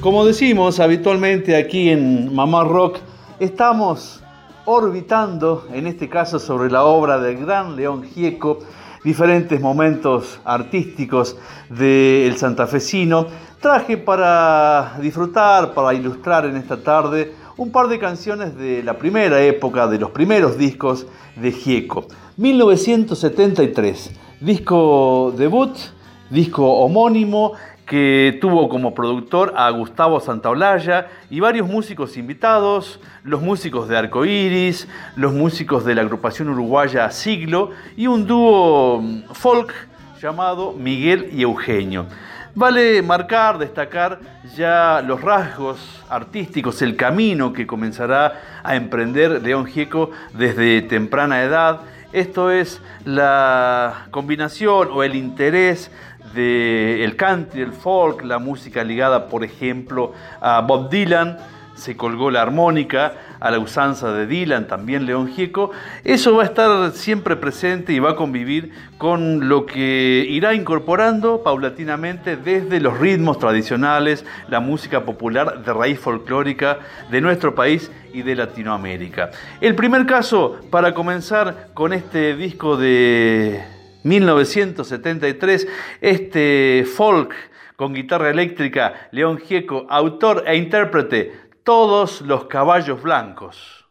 Como 0.00 0.24
decimos 0.24 0.80
habitualmente 0.80 1.56
aquí 1.56 1.90
en 1.90 2.34
Mamá 2.34 2.62
Rock, 2.62 2.98
estamos 3.40 4.22
orbitando, 4.64 5.66
en 5.72 5.86
este 5.86 6.08
caso 6.08 6.38
sobre 6.38 6.70
la 6.70 6.84
obra 6.84 7.18
del 7.18 7.38
gran 7.38 7.74
León 7.74 8.04
Gieco, 8.04 8.60
diferentes 9.02 9.60
momentos 9.60 10.40
artísticos 10.44 11.36
del 11.70 12.36
santafesino. 12.36 13.26
Traje 13.60 13.96
para 13.96 14.96
disfrutar, 15.00 15.72
para 15.72 15.94
ilustrar 15.94 16.44
en 16.44 16.56
esta 16.56 16.76
tarde, 16.76 17.32
un 17.56 17.72
par 17.72 17.88
de 17.88 17.98
canciones 17.98 18.56
de 18.56 18.82
la 18.82 18.98
primera 18.98 19.42
época, 19.42 19.86
de 19.88 19.98
los 19.98 20.10
primeros 20.10 20.58
discos 20.58 21.06
de 21.36 21.50
Gieco. 21.50 22.06
1973, 22.36 24.10
disco 24.40 25.32
debut, 25.36 25.74
disco 26.30 26.70
homónimo 26.80 27.54
que 27.86 28.36
tuvo 28.40 28.68
como 28.68 28.94
productor 28.94 29.54
a 29.56 29.70
Gustavo 29.70 30.18
Santaolalla 30.18 31.06
y 31.30 31.38
varios 31.38 31.68
músicos 31.68 32.16
invitados, 32.16 33.00
los 33.22 33.40
músicos 33.40 33.88
de 33.88 33.96
Arcoiris, 33.96 34.88
los 35.14 35.32
músicos 35.32 35.84
de 35.84 35.94
la 35.94 36.02
agrupación 36.02 36.48
uruguaya 36.48 37.08
Siglo 37.10 37.70
y 37.96 38.08
un 38.08 38.26
dúo 38.26 39.00
mm, 39.00 39.32
folk 39.32 39.72
llamado 40.20 40.72
Miguel 40.72 41.30
y 41.32 41.42
Eugenio. 41.42 42.06
Vale 42.58 43.02
marcar, 43.02 43.58
destacar 43.58 44.18
ya 44.56 45.02
los 45.06 45.20
rasgos 45.20 45.78
artísticos, 46.08 46.80
el 46.82 46.96
camino 46.96 47.52
que 47.52 47.66
comenzará 47.66 48.40
a 48.64 48.74
emprender 48.74 49.42
León 49.42 49.66
Gieco 49.66 50.10
desde 50.32 50.82
temprana 50.82 51.42
edad. 51.42 51.82
Esto 52.12 52.50
es 52.50 52.80
la 53.04 54.06
combinación 54.10 54.88
o 54.90 55.02
el 55.02 55.14
interés 55.14 55.90
del 56.36 57.16
country, 57.16 57.62
el 57.62 57.72
folk, 57.72 58.22
la 58.22 58.38
música 58.38 58.84
ligada, 58.84 59.28
por 59.28 59.42
ejemplo, 59.42 60.12
a 60.40 60.60
Bob 60.60 60.90
Dylan, 60.90 61.38
se 61.76 61.96
colgó 61.96 62.30
la 62.30 62.42
armónica, 62.42 63.12
a 63.38 63.50
la 63.50 63.58
usanza 63.58 64.12
de 64.12 64.26
Dylan, 64.26 64.66
también 64.66 65.04
León 65.04 65.28
Gieco. 65.28 65.70
Eso 66.04 66.34
va 66.34 66.42
a 66.42 66.46
estar 66.46 66.92
siempre 66.92 67.36
presente 67.36 67.92
y 67.92 67.98
va 67.98 68.12
a 68.12 68.16
convivir 68.16 68.72
con 68.98 69.48
lo 69.48 69.66
que 69.66 70.26
irá 70.28 70.54
incorporando 70.54 71.42
paulatinamente 71.42 72.36
desde 72.36 72.80
los 72.80 72.98
ritmos 72.98 73.38
tradicionales, 73.38 74.24
la 74.48 74.60
música 74.60 75.04
popular 75.04 75.62
de 75.62 75.72
raíz 75.72 76.00
folclórica 76.00 76.78
de 77.10 77.20
nuestro 77.20 77.54
país 77.54 77.90
y 78.14 78.22
de 78.22 78.34
Latinoamérica. 78.34 79.30
El 79.60 79.74
primer 79.74 80.06
caso 80.06 80.58
para 80.70 80.94
comenzar 80.94 81.68
con 81.74 81.92
este 81.92 82.34
disco 82.36 82.78
de 82.78 83.75
1973, 84.06 85.68
este 86.00 86.86
folk 86.86 87.34
con 87.76 87.92
guitarra 87.92 88.30
eléctrica, 88.30 89.08
León 89.10 89.38
Gieco, 89.38 89.86
autor 89.90 90.44
e 90.46 90.56
intérprete, 90.56 91.46
Todos 91.64 92.20
los 92.20 92.44
caballos 92.44 93.02
blancos. 93.02 93.88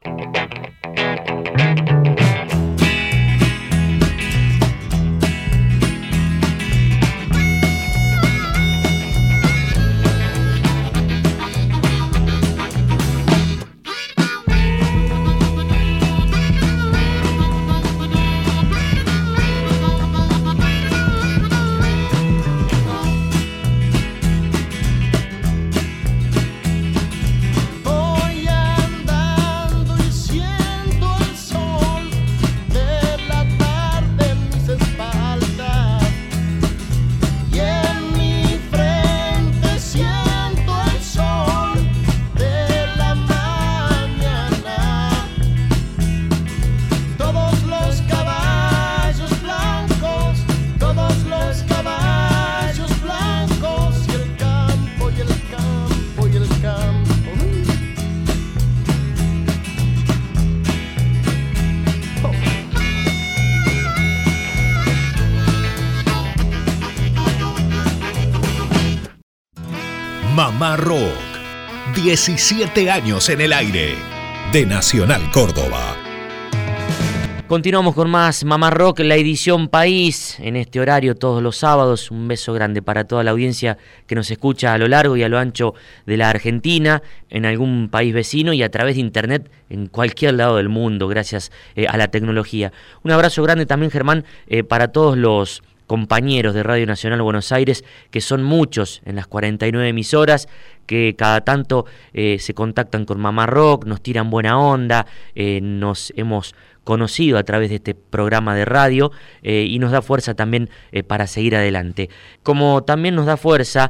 17 72.15 72.89
años 72.89 73.27
en 73.27 73.41
el 73.41 73.51
aire. 73.51 73.95
De 74.53 74.65
Nacional 74.65 75.29
Córdoba. 75.31 75.97
Continuamos 77.45 77.93
con 77.93 78.09
más 78.09 78.45
Mamá 78.45 78.69
Rock, 78.69 79.01
la 79.01 79.17
edición 79.17 79.67
País, 79.67 80.39
en 80.39 80.55
este 80.55 80.79
horario 80.79 81.15
todos 81.15 81.43
los 81.43 81.57
sábados. 81.57 82.11
Un 82.11 82.29
beso 82.29 82.53
grande 82.53 82.81
para 82.81 83.03
toda 83.03 83.25
la 83.25 83.31
audiencia 83.31 83.77
que 84.07 84.15
nos 84.15 84.31
escucha 84.31 84.71
a 84.71 84.77
lo 84.77 84.87
largo 84.87 85.17
y 85.17 85.23
a 85.23 85.27
lo 85.27 85.37
ancho 85.37 85.73
de 86.05 86.15
la 86.15 86.29
Argentina, 86.29 87.03
en 87.29 87.45
algún 87.45 87.89
país 87.89 88.13
vecino 88.13 88.53
y 88.53 88.63
a 88.63 88.71
través 88.71 88.95
de 88.95 89.01
internet 89.01 89.51
en 89.69 89.87
cualquier 89.87 90.35
lado 90.35 90.55
del 90.55 90.69
mundo, 90.69 91.09
gracias 91.09 91.51
eh, 91.75 91.85
a 91.85 91.97
la 91.97 92.07
tecnología. 92.07 92.71
Un 93.03 93.11
abrazo 93.11 93.43
grande 93.43 93.65
también, 93.65 93.91
Germán, 93.91 94.23
eh, 94.47 94.63
para 94.63 94.87
todos 94.87 95.17
los 95.17 95.63
compañeros 95.87 96.53
de 96.53 96.63
Radio 96.63 96.85
Nacional 96.85 97.21
Buenos 97.21 97.51
Aires, 97.51 97.83
que 98.11 98.21
son 98.21 98.43
muchos 98.43 99.01
en 99.05 99.15
las 99.15 99.27
49 99.27 99.89
emisoras, 99.89 100.47
que 100.85 101.15
cada 101.17 101.41
tanto 101.41 101.85
eh, 102.13 102.37
se 102.39 102.53
contactan 102.53 103.05
con 103.05 103.19
Mamá 103.19 103.45
Rock, 103.45 103.85
nos 103.85 104.01
tiran 104.01 104.29
buena 104.29 104.59
onda, 104.59 105.05
eh, 105.35 105.59
nos 105.61 106.13
hemos 106.15 106.55
conocido 106.83 107.39
a 107.39 107.43
través 107.43 107.69
de 107.69 107.77
este 107.77 107.95
programa 107.95 108.53
de 108.53 108.63
radio 108.63 109.11
eh, 109.41 109.65
y 109.67 109.79
nos 109.79 109.91
da 109.91 110.03
fuerza 110.03 110.35
también 110.35 110.69
para 111.07 111.25
seguir 111.25 111.55
adelante. 111.55 112.11
Como 112.43 112.83
también 112.83 113.15
nos 113.15 113.25
da 113.25 113.37
fuerza 113.37 113.89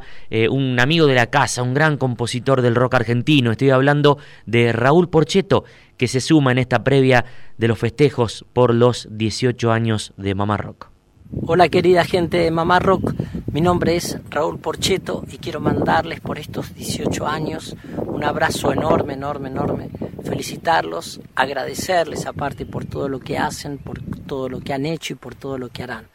un 0.49 0.79
amigo 0.79 1.05
de 1.05 1.15
la 1.15 1.25
casa, 1.25 1.62
un 1.62 1.73
gran 1.73 1.97
compositor 1.97 2.62
del 2.62 2.73
rock 2.75 2.93
argentino, 2.93 3.51
estoy 3.51 3.71
hablando 3.71 4.17
de 4.45 4.71
Raúl 4.71 5.10
Porcheto, 5.10 5.65
que 5.97 6.08
se 6.08 6.21
suma 6.21 6.53
en 6.53 6.58
esta 6.58 6.86
previa 6.86 7.25
de 7.58 7.67
los 7.67 7.79
festejos 7.79 8.45
por 8.53 8.73
los 8.73 9.10
18 9.12 9.73
años 9.73 10.13
de 10.15 10.34
Mamá 10.34 10.55
Rock. 10.55 10.94
Hola 11.31 11.69
querida 11.69 12.05
gente 12.05 12.38
de 12.38 12.51
Mamá 12.51 12.77
Rock, 12.77 13.15
Mi 13.51 13.59
nombre 13.59 13.95
es 13.95 14.19
Raúl 14.29 14.59
Porcheto 14.59 15.25
y 15.31 15.39
quiero 15.39 15.59
mandarles 15.59 16.19
por 16.19 16.38
estos 16.38 16.75
18 16.75 17.25
años 17.25 17.75
un 18.05 18.23
abrazo 18.23 18.71
enorme, 18.71 19.13
enorme, 19.13 19.49
enorme. 19.49 19.89
Felicitarlos, 20.23 21.21
agradecerles 21.35 22.27
aparte 22.27 22.67
por 22.67 22.85
todo 22.85 23.09
lo 23.09 23.19
que 23.19 23.39
hacen, 23.39 23.79
por 23.79 24.01
todo 24.01 24.49
lo 24.49 24.59
que 24.59 24.73
han 24.73 24.85
hecho 24.85 25.13
y 25.13 25.15
por 25.15 25.33
todo 25.33 25.57
lo 25.57 25.69
que 25.69 25.81
harán. 25.81 26.05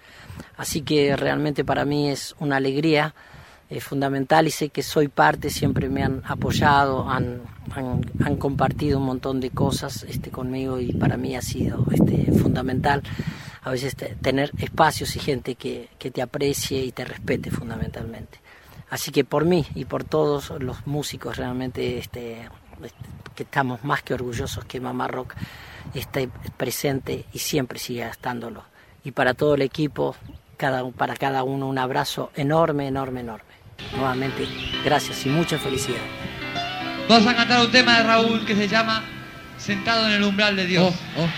Así 0.57 0.83
que 0.83 1.17
realmente 1.17 1.65
para 1.65 1.85
mí 1.85 2.09
es 2.09 2.37
una 2.39 2.59
alegría 2.59 3.13
eh, 3.69 3.81
fundamental 3.81 4.47
y 4.47 4.53
sé 4.53 4.69
que 4.69 4.85
soy 4.85 5.09
parte, 5.09 5.51
siempre 5.51 5.89
me 5.89 6.05
han 6.05 6.23
apoyado, 6.25 7.09
han, 7.09 7.43
han, 7.75 8.37
compartido 8.37 8.99
un 8.99 9.07
montón 9.07 9.41
de 9.41 9.51
cosas 9.51 10.05
este, 10.09 10.31
conmigo 10.31 10.79
y 10.79 10.93
para 10.93 11.17
mí 11.17 11.35
ha 11.35 11.43
sido 11.43 11.85
este, 11.91 12.31
fundamental 12.33 13.03
a 13.63 13.71
veces 13.71 13.95
te- 13.97 14.15
tener 14.17 14.51
espacios 14.59 15.15
y 15.17 15.21
gente 15.21 15.55
que, 15.55 15.89
que 15.99 16.11
te 16.11 16.23
aprecie 16.23 16.83
y 16.85 16.93
te 16.93 17.05
respete 17.05 17.51
fundamentalmente. 17.51 18.41
Así 18.91 19.11
que 19.13 19.25
por 19.25 19.45
mí 19.45 19.65
y 19.75 19.85
por 19.85 20.03
todos 20.05 20.51
los 20.59 20.87
músicos 20.87 21.37
realmente 21.37 21.99
este, 21.99 22.41
este, 22.83 22.99
que 23.37 23.45
estamos 23.45 23.85
más 23.85 24.03
que 24.03 24.15
orgullosos 24.15 24.65
que 24.65 24.81
Mamá 24.81 25.07
Rock 25.09 25.35
esté 25.95 26.29
presente 26.57 27.25
y 27.33 27.39
siempre 27.39 27.79
siga 27.79 28.09
estándolo. 28.09 28.65
Y 29.05 29.13
para 29.13 29.35
todo 29.35 29.55
el 29.55 29.63
equipo, 29.63 30.17
cada, 30.57 30.89
para 30.91 31.15
cada 31.17 31.45
uno 31.45 31.69
un 31.69 31.79
abrazo 31.79 32.33
enorme, 32.35 32.89
enorme, 32.89 33.21
enorme. 33.21 33.45
Nuevamente, 33.97 34.47
gracias 34.85 35.25
y 35.25 35.29
mucha 35.31 35.57
felicidad. 35.59 36.01
Vamos 37.09 37.27
a 37.29 37.35
cantar 37.37 37.65
un 37.65 37.71
tema 37.73 37.97
de 37.99 38.05
Raúl 38.05 38.45
que 38.45 38.55
se 38.55 38.69
llama 38.69 39.03
Sentado 39.57 40.07
en 40.07 40.13
el 40.15 40.23
umbral 40.25 40.57
de 40.57 40.67
Dios. 40.67 40.95
Sentado 40.95 41.29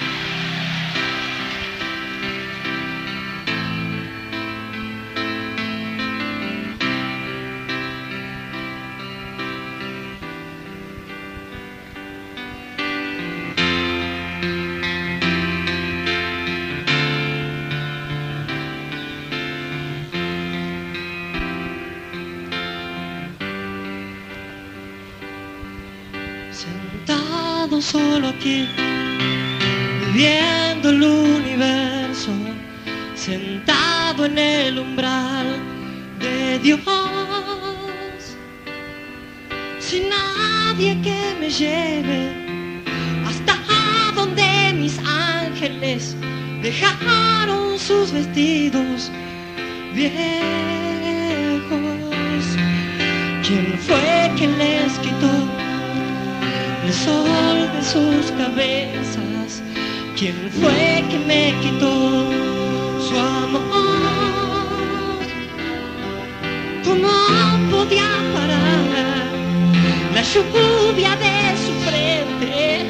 en 34.33 34.39
el 34.39 34.79
umbral 34.79 35.47
de 36.19 36.59
Dios, 36.61 36.81
sin 39.79 40.09
nadie 40.09 40.99
que 41.03 41.37
me 41.39 41.51
lleve 41.51 42.33
hasta 43.27 43.55
donde 44.15 44.73
mis 44.75 44.99
ángeles 45.01 46.17
dejaron 46.63 47.79
sus 47.79 48.11
vestidos 48.11 49.11
viejos. 49.95 50.23
¿Quién 53.47 53.79
fue 53.87 54.33
quien 54.39 54.57
les 54.57 54.93
quitó? 55.01 55.33
el 56.85 56.93
sol 56.93 57.71
de 57.75 57.83
sus 57.83 58.33
cabezas. 58.33 59.63
¿Quién 60.17 60.35
fue 60.59 61.05
que 61.11 61.19
me 61.19 61.55
quitó 61.61 62.52
¿Cómo 66.85 67.09
podía 67.71 68.09
parar 68.35 69.27
la 70.15 70.23
lluvia 70.23 71.17
de 71.17 71.57
su 71.65 71.73
frente? 71.85 72.87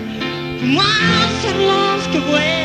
¿Cómo 0.61 0.81
hacerlos 0.81 2.09
que 2.11 2.19
vuelvan 2.21 2.62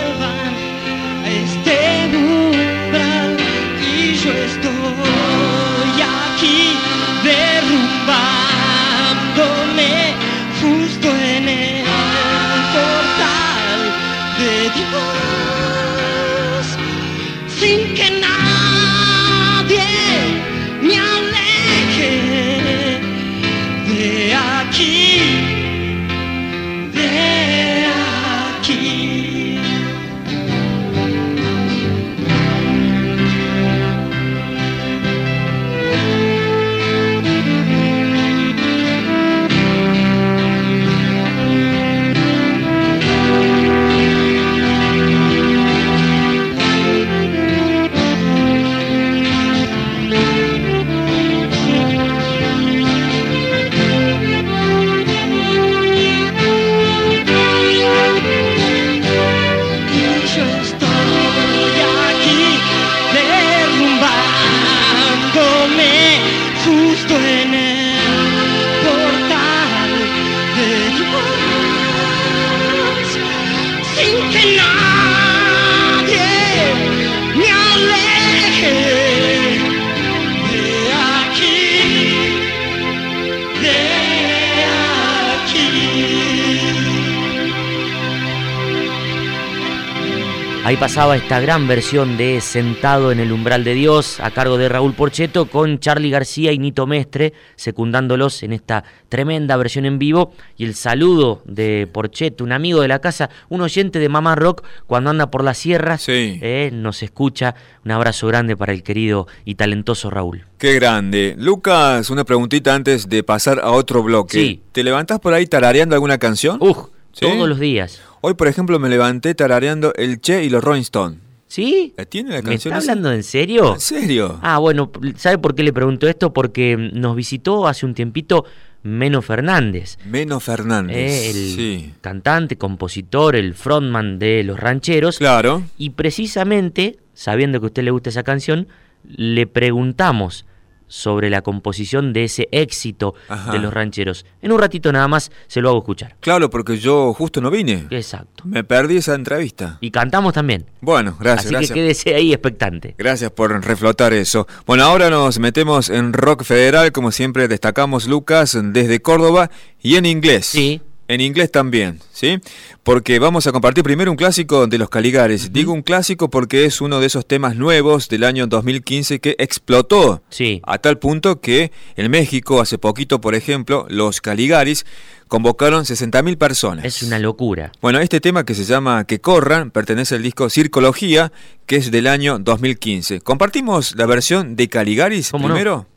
Ahí 90.67 90.75
pasaba 90.75 91.15
esta 91.15 91.39
gran 91.39 91.65
versión 91.65 92.17
de 92.17 92.41
Sentado 92.41 93.13
en 93.13 93.21
el 93.21 93.31
umbral 93.31 93.63
de 93.63 93.73
Dios 93.73 94.19
a 94.19 94.31
cargo 94.31 94.57
de 94.57 94.67
Raúl 94.67 94.93
Porcheto 94.93 95.45
con 95.45 95.79
Charlie 95.79 96.09
García 96.09 96.51
y 96.51 96.59
Nito 96.59 96.85
Mestre 96.85 97.31
secundándolos 97.55 98.43
en 98.43 98.51
esta 98.51 98.83
tremenda 99.07 99.55
versión 99.55 99.85
en 99.85 99.97
vivo 99.97 100.33
y 100.57 100.65
el 100.65 100.75
saludo 100.75 101.41
de 101.45 101.87
Porcheto, 101.89 102.43
un 102.43 102.51
amigo 102.51 102.81
de 102.81 102.89
la 102.89 102.99
casa, 102.99 103.29
un 103.47 103.61
oyente 103.61 103.97
de 103.97 104.09
Mamá 104.09 104.35
Rock 104.35 104.65
cuando 104.87 105.09
anda 105.09 105.31
por 105.31 105.41
las 105.41 105.57
sierras, 105.57 106.03
eh, 106.09 106.69
nos 106.73 107.01
escucha. 107.01 107.55
Un 107.85 107.91
abrazo 107.91 108.27
grande 108.27 108.57
para 108.57 108.73
el 108.73 108.83
querido 108.83 109.27
y 109.45 109.55
talentoso 109.55 110.09
Raúl. 110.09 110.43
Qué 110.57 110.73
grande. 110.73 111.33
Lucas, 111.37 112.09
una 112.09 112.25
preguntita 112.25 112.75
antes 112.75 113.07
de 113.07 113.23
pasar 113.23 113.61
a 113.61 113.71
otro 113.71 114.03
bloque. 114.03 114.37
Sí. 114.37 114.61
¿Te 114.73 114.83
levantás 114.83 115.21
por 115.21 115.33
ahí 115.33 115.47
tarareando 115.47 115.95
alguna 115.95 116.17
canción? 116.17 116.57
Uf, 116.59 116.89
todos 117.17 117.47
los 117.47 117.59
días. 117.59 118.01
Hoy, 118.27 118.33
por 118.33 118.49
ejemplo, 118.49 118.77
me 118.77 118.89
levanté 118.89 119.35
tarareando 119.35 119.93
El 119.95 120.19
Che 120.19 120.43
y 120.43 120.49
los 120.49 120.61
Rolling 120.61 120.81
Stones. 120.81 121.17
¿Sí? 121.47 121.93
¿Tiene 122.09 122.31
la 122.31 122.35
¿Me 122.41 122.43
canción 122.43 122.73
está 122.73 122.83
esa? 122.83 122.91
hablando 122.91 123.13
en 123.13 123.23
serio? 123.23 123.75
¿En 123.75 123.79
serio? 123.79 124.37
Ah, 124.41 124.57
bueno, 124.57 124.91
¿sabe 125.15 125.37
por 125.37 125.55
qué 125.55 125.63
le 125.63 125.71
pregunto 125.71 126.09
esto? 126.09 126.33
Porque 126.33 126.75
nos 126.75 127.15
visitó 127.15 127.69
hace 127.69 127.85
un 127.85 127.93
tiempito 127.93 128.43
Meno 128.83 129.21
Fernández. 129.21 129.97
Meno 130.05 130.41
Fernández. 130.41 130.97
eh, 130.97 131.29
el 131.29 131.35
Sí. 131.55 131.93
cantante, 132.01 132.57
compositor, 132.57 133.37
el 133.37 133.53
frontman 133.53 134.19
de 134.19 134.43
Los 134.43 134.59
Rancheros. 134.59 135.19
Claro. 135.19 135.63
Y 135.77 135.91
precisamente, 135.91 136.97
sabiendo 137.13 137.61
que 137.61 137.67
a 137.67 137.67
usted 137.67 137.83
le 137.83 137.91
gusta 137.91 138.09
esa 138.09 138.23
canción, 138.23 138.67
le 139.05 139.47
preguntamos 139.47 140.45
sobre 140.87 141.29
la 141.29 141.41
composición 141.41 142.13
de 142.13 142.25
ese 142.25 142.47
éxito 142.51 143.13
Ajá. 143.29 143.51
de 143.51 143.59
Los 143.59 143.73
Rancheros. 143.73 144.25
En 144.41 144.51
un 144.51 144.59
ratito 144.59 144.91
nada 144.91 145.07
más 145.07 145.31
se 145.47 145.61
lo 145.61 145.69
hago 145.69 145.79
escuchar. 145.79 146.15
Claro, 146.19 146.49
porque 146.49 146.77
yo 146.77 147.13
justo 147.13 147.41
no 147.41 147.51
vine. 147.51 147.87
Exacto. 147.89 148.43
Me 148.45 148.63
perdí 148.63 148.97
esa 148.97 149.15
entrevista. 149.15 149.77
Y 149.81 149.91
cantamos 149.91 150.33
también. 150.33 150.65
Bueno, 150.81 151.15
gracias. 151.19 151.45
Así 151.45 151.53
gracias. 151.53 151.71
que 151.71 151.73
quédese 151.75 152.15
ahí 152.15 152.33
expectante. 152.33 152.95
Gracias 152.97 153.31
por 153.31 153.63
reflotar 153.65 154.13
eso. 154.13 154.47
Bueno, 154.65 154.83
ahora 154.83 155.09
nos 155.09 155.39
metemos 155.39 155.89
en 155.89 156.13
rock 156.13 156.43
federal, 156.43 156.91
como 156.91 157.11
siempre 157.11 157.47
destacamos 157.47 158.07
Lucas, 158.07 158.57
desde 158.61 159.01
Córdoba 159.01 159.49
y 159.81 159.95
en 159.95 160.05
inglés. 160.05 160.45
Sí, 160.45 160.81
En 161.09 161.21
inglés 161.21 161.51
también, 161.51 161.99
¿sí? 162.11 162.39
Porque 162.83 163.19
vamos 163.19 163.47
a 163.47 163.51
compartir 163.51 163.83
primero 163.83 164.11
un 164.11 164.17
clásico 164.17 164.67
de 164.67 164.77
los 164.77 164.89
Caligares. 164.89 165.53
Digo 165.53 165.71
un 165.71 165.81
clásico 165.81 166.29
porque 166.29 166.65
es 166.65 166.81
uno 166.81 166.99
de 166.99 167.07
esos 167.07 167.25
temas 167.25 167.55
nuevos 167.55 168.09
del 168.09 168.25
año 168.25 168.47
2015 168.47 169.19
que 169.19 169.35
explotó. 169.39 170.21
Sí. 170.29 170.61
A 170.65 170.79
tal 170.79 170.97
punto 170.97 171.39
que 171.39 171.71
en 171.95 172.11
México, 172.11 172.59
hace 172.59 172.77
poquito, 172.77 173.21
por 173.21 173.35
ejemplo, 173.35 173.85
los 173.89 174.19
Caligaris 174.19 174.85
convocaron 175.27 175.85
60.000 175.85 176.37
personas. 176.37 176.85
Es 176.85 177.03
una 177.03 177.19
locura. 177.19 177.71
Bueno, 177.81 177.99
este 177.99 178.19
tema 178.19 178.45
que 178.45 178.55
se 178.55 178.65
llama 178.65 179.05
Que 179.05 179.19
Corran 179.19 179.71
pertenece 179.71 180.15
al 180.15 180.23
disco 180.23 180.49
Circología, 180.49 181.31
que 181.65 181.77
es 181.77 181.91
del 181.91 182.07
año 182.07 182.39
2015. 182.39 183.21
¿Compartimos 183.21 183.95
la 183.95 184.05
versión 184.05 184.55
de 184.55 184.67
Caligaris 184.67 185.31
¿Cómo 185.31 185.47
no? 185.47 185.87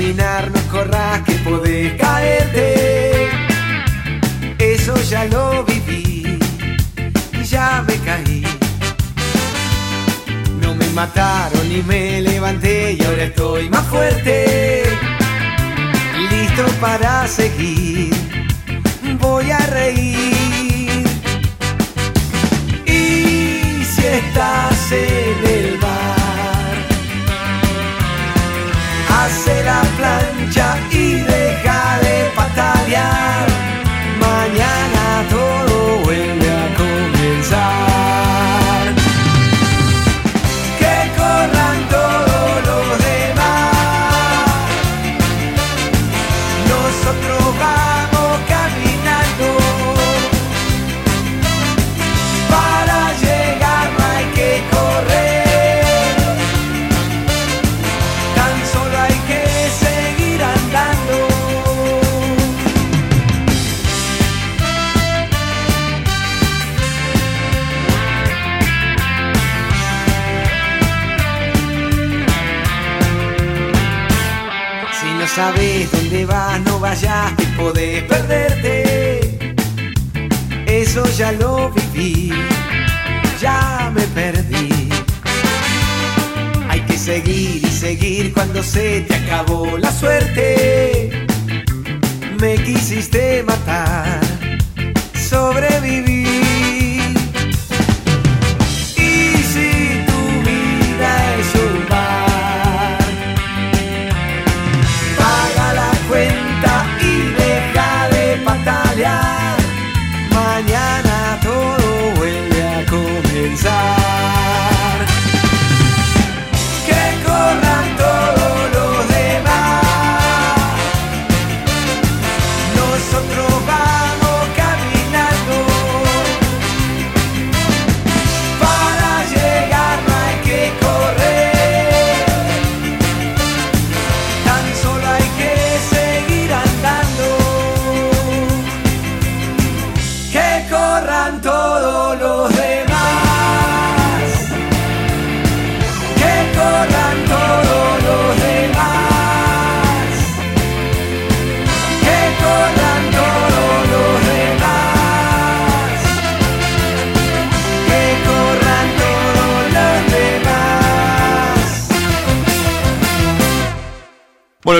No 0.00 0.60
corras 0.70 1.20
que 1.26 1.32
podés 1.44 1.92
caerte. 2.00 3.28
Eso 4.58 4.94
ya 5.02 5.26
lo 5.26 5.62
viví 5.64 6.38
y 7.32 7.44
ya 7.44 7.84
me 7.86 7.96
caí. 7.98 8.42
No 10.62 10.74
me 10.74 10.86
mataron 10.90 11.68
ni 11.68 11.82
me 11.82 12.22
levanté 12.22 12.92
y 12.94 13.04
ahora 13.04 13.24
estoy 13.24 13.68
más 13.68 13.86
fuerte. 13.88 14.84
Listo 16.30 16.64
para 16.80 17.26
seguir, 17.26 18.10
voy 19.20 19.50
a 19.50 19.58
reír. 19.58 21.04
Y 22.86 23.84
si 23.84 24.06
estás 24.06 24.92
en 24.92 25.46
el 25.46 25.78
mar, 25.78 26.19
hace 29.24 29.62
la 29.64 29.82
plancha 29.96 30.78
y 30.90 31.14
deja 31.14 31.98
de 32.00 32.30
patalear. 32.34 33.59
No 75.20 75.26
sabes 75.26 75.92
dónde 75.92 76.24
vas, 76.24 76.58
no 76.62 76.80
vayas 76.80 77.32
que 77.36 77.44
podés 77.48 78.02
perderte. 78.04 79.54
Eso 80.66 81.04
ya 81.18 81.30
lo 81.32 81.70
viví, 81.70 82.32
ya 83.38 83.92
me 83.94 84.00
perdí. 84.18 84.88
Hay 86.70 86.80
que 86.80 86.96
seguir 86.96 87.62
y 87.62 87.70
seguir 87.70 88.32
cuando 88.32 88.62
se 88.62 89.02
te 89.02 89.14
acabó 89.14 89.76
la 89.76 89.92
suerte. 89.92 91.26
Me 92.40 92.54
quisiste 92.54 93.42
matar, 93.42 94.20
sobreviví. 95.28 95.69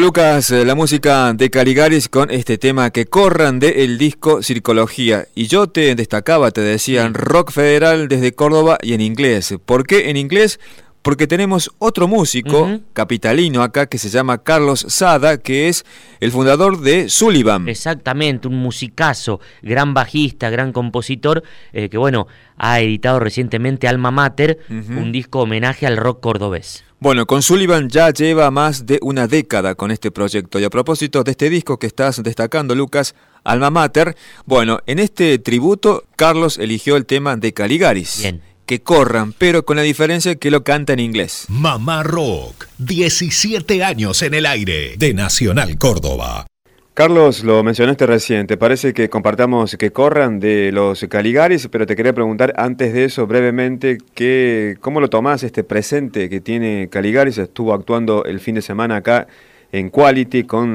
Bueno, 0.01 0.13
Lucas, 0.13 0.51
eh, 0.51 0.65
la 0.65 0.75
música 0.75 1.35
de 1.35 1.51
Caligaris 1.51 2.09
con 2.09 2.31
este 2.31 2.57
tema 2.57 2.89
que 2.89 3.05
corran 3.05 3.59
de 3.59 3.85
el 3.85 3.99
disco 3.99 4.43
Circología. 4.43 5.27
Y 5.35 5.47
yo 5.47 5.67
te 5.67 5.95
destacaba, 5.95 6.53
te 6.53 6.63
decían 6.63 7.13
rock 7.13 7.51
federal 7.51 8.09
desde 8.09 8.33
Córdoba 8.33 8.79
y 8.81 8.95
en 8.95 9.03
inglés. 9.03 9.57
¿Por 9.67 9.87
qué 9.87 10.09
en 10.09 10.17
inglés? 10.17 10.59
Porque 11.03 11.27
tenemos 11.27 11.71
otro 11.79 12.09
músico 12.09 12.81
capitalino 12.93 13.63
acá 13.63 13.87
que 13.87 13.97
se 13.97 14.11
llama 14.11 14.43
Carlos 14.43 14.85
Sada, 14.89 15.39
que 15.39 15.69
es 15.69 15.87
el 16.21 16.31
fundador 16.31 16.81
de 16.81 17.09
Sullivan. 17.09 17.69
Exactamente, 17.69 18.49
un 18.49 18.57
musicazo, 18.57 19.41
gran 19.63 19.95
bajista, 19.95 20.51
gran 20.51 20.73
compositor, 20.73 21.43
eh, 21.73 21.89
que 21.89 21.97
bueno, 21.97 22.27
ha 22.59 22.81
editado 22.81 23.19
recientemente 23.19 23.89
Alma 23.89 24.11
Mater, 24.11 24.59
un 24.69 25.11
disco 25.13 25.41
homenaje 25.41 25.87
al 25.87 25.97
rock 25.97 26.21
cordobés. 26.21 26.85
Bueno, 27.03 27.25
con 27.25 27.41
Sullivan 27.41 27.89
ya 27.89 28.11
lleva 28.11 28.51
más 28.51 28.85
de 28.85 28.99
una 29.01 29.27
década 29.27 29.75
con 29.75 29.91
este 29.91 30.11
proyecto. 30.11 30.61
Y 30.61 30.65
a 30.65 30.71
propósito 30.71 31.25
de 31.25 31.31
este 31.31 31.49
disco 31.49 31.79
que 31.79 31.87
estás 31.87 32.23
destacando, 32.23 32.75
Lucas, 32.75 33.15
Alma 33.43 33.71
Mater, 33.71 34.15
bueno, 34.45 34.81
en 34.85 34.99
este 34.99 35.39
tributo, 35.39 36.05
Carlos 36.17 36.59
eligió 36.59 36.97
el 36.97 37.07
tema 37.07 37.37
de 37.37 37.55
Caligaris. 37.55 38.19
Bien. 38.21 38.43
Que 38.71 38.83
corran, 38.83 39.33
pero 39.33 39.65
con 39.65 39.75
la 39.75 39.83
diferencia 39.83 40.37
que 40.37 40.49
lo 40.49 40.63
canta 40.63 40.93
en 40.93 41.01
inglés. 41.01 41.47
Mamá 41.49 42.05
Rock, 42.05 42.69
17 42.79 43.83
años 43.83 44.23
en 44.23 44.33
el 44.33 44.47
aire 44.47 44.95
de 44.97 45.13
Nacional 45.13 45.77
Córdoba. 45.77 46.47
Carlos, 46.95 47.43
lo 47.43 47.65
mencionaste 47.65 48.07
recién, 48.07 48.47
te 48.47 48.57
parece 48.57 48.95
que 48.95 49.11
compartamos 49.11 49.75
que 49.77 49.91
corran 49.91 50.39
de 50.39 50.71
los 50.71 51.05
Caligaris, 51.11 51.67
pero 51.67 51.85
te 51.85 51.97
quería 51.97 52.13
preguntar 52.13 52.55
antes 52.57 52.93
de 52.93 53.07
eso 53.07 53.27
brevemente, 53.27 53.99
que, 54.15 54.77
¿cómo 54.81 55.01
lo 55.01 55.11
tomás 55.11 55.43
este 55.43 55.65
presente 55.65 56.29
que 56.29 56.41
tiene 56.41 56.87
Caligaris? 56.89 57.39
Estuvo 57.39 57.75
actuando 57.75 58.25
el 58.25 58.39
fin 58.39 58.55
de 58.55 58.63
semana 58.63 58.95
acá 58.99 59.27
en 59.73 59.91
Quality 59.91 60.45
con 60.45 60.69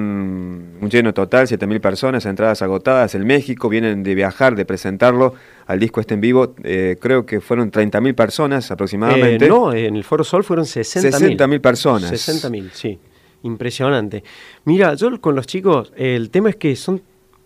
un 0.81 0.89
lleno 0.89 1.13
total, 1.13 1.47
7.000 1.47 1.79
personas, 1.79 2.25
entradas 2.25 2.61
agotadas 2.61 3.15
en 3.15 3.25
México, 3.25 3.69
vienen 3.69 4.03
de 4.03 4.15
viajar, 4.15 4.57
de 4.57 4.65
presentarlo 4.65 5.33
al 5.67 5.79
disco 5.79 5.99
este 5.99 6.13
en 6.13 6.21
vivo, 6.21 6.53
eh, 6.63 6.97
creo 6.99 7.25
que 7.25 7.41
fueron 7.41 7.71
30.000 7.71 8.13
personas 8.13 8.69
aproximadamente. 8.71 9.45
Eh, 9.45 9.49
no, 9.49 9.73
en 9.73 9.95
el 9.95 10.03
Foro 10.03 10.23
Sol 10.23 10.43
fueron 10.43 10.65
60.000. 10.65 11.37
60.000 11.37 11.59
personas. 11.61 12.11
60.000, 12.11 12.69
sí. 12.71 12.99
Impresionante. 13.43 14.23
Mira, 14.65 14.93
yo 14.95 15.19
con 15.21 15.35
los 15.35 15.47
chicos, 15.47 15.91
el 15.95 16.29
tema 16.29 16.49
es 16.49 16.55
que 16.55 16.75
son 16.75 17.01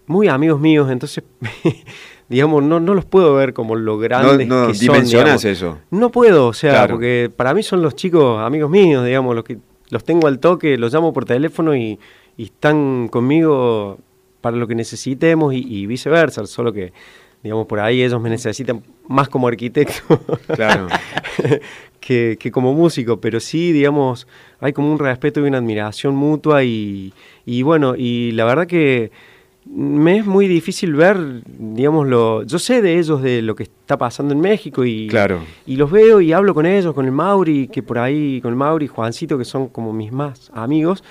muy 0.08 0.28
amigos 0.28 0.60
míos, 0.60 0.90
entonces, 0.92 1.24
digamos, 2.30 2.64
no, 2.64 2.80
no 2.80 2.94
los 2.94 3.06
puedo 3.06 3.34
ver 3.36 3.54
como 3.54 3.76
lo 3.76 3.98
grandes 3.98 4.48
no 4.48 4.68
que 4.68 4.74
son. 4.76 4.80
dimensionás 4.88 5.42
digamos. 5.42 5.46
eso. 5.46 5.78
No 5.92 6.10
puedo, 6.12 6.48
o 6.48 6.54
sea, 6.54 6.72
Claro. 6.72 6.96
porque 6.96 7.32
para 7.36 7.54
mí 7.54 7.64
son 7.64 7.82
los 7.82 7.96
chicos 7.96 8.40
amigos 8.40 8.70
míos, 8.70 9.06
digamos, 9.06 9.36
los 9.36 9.44
que 9.44 9.58
los 9.90 10.04
tengo 10.04 10.28
al 10.28 10.40
toque, 10.40 10.78
los 10.78 10.94
llamo 10.94 11.14
por 11.14 11.26
teléfono 11.26 11.76
y, 11.76 12.00
y 12.38 12.44
están 12.46 13.08
conmigo 13.10 13.98
para 14.42 14.56
lo 14.56 14.68
que 14.68 14.76
necesitemos 14.76 15.54
y, 15.54 15.58
y 15.68 15.86
viceversa, 15.86 16.46
solo 16.48 16.72
que 16.72 16.94
digamos, 17.44 17.68
por 17.68 17.80
ahí 17.80 18.04
ellos 18.04 18.20
me 18.22 18.30
necesitan 18.30 18.84
más 19.08 19.30
como 19.30 19.48
arquitecto 19.48 20.20
Claro. 20.56 20.88
que, 22.00 22.38
que 22.40 22.52
como 22.52 22.74
músico, 22.74 23.20
pero 23.20 23.40
sí, 23.40 23.72
digamos, 23.72 24.28
hay 24.60 24.74
como 24.74 24.92
un 24.92 25.00
respeto 25.00 25.40
y 25.40 25.44
una 25.48 25.58
admiración 25.60 26.16
mutua 26.16 26.64
y, 26.64 27.14
y 27.46 27.62
bueno, 27.62 27.96
y 27.98 28.32
la 28.32 28.46
verdad 28.46 28.68
que 28.68 29.12
me 29.72 30.18
es 30.18 30.26
muy 30.26 30.48
difícil 30.48 30.96
ver, 30.96 31.44
digamos, 31.46 32.08
lo, 32.08 32.42
yo 32.44 32.58
sé 32.58 32.82
de 32.82 32.98
ellos, 32.98 33.22
de 33.22 33.42
lo 33.44 33.54
que 33.56 33.64
está 33.64 33.98
pasando 33.98 34.34
en 34.34 34.40
México 34.40 34.84
y, 34.84 35.08
Claro. 35.08 35.42
y 35.68 35.76
los 35.76 35.92
veo 35.92 36.22
y 36.22 36.34
hablo 36.34 36.56
con 36.56 36.66
ellos, 36.66 36.94
con 36.96 37.06
el 37.06 37.12
Mauri, 37.12 37.68
que 37.68 37.84
por 37.84 38.00
ahí, 38.00 38.42
con 38.42 38.50
el 38.52 38.56
Mauri 38.58 38.86
y 38.86 38.88
Juancito, 38.88 39.38
que 39.38 39.46
son 39.46 39.68
como 39.68 39.94
mis 39.94 40.12
más 40.12 40.50
amigos, 40.56 41.04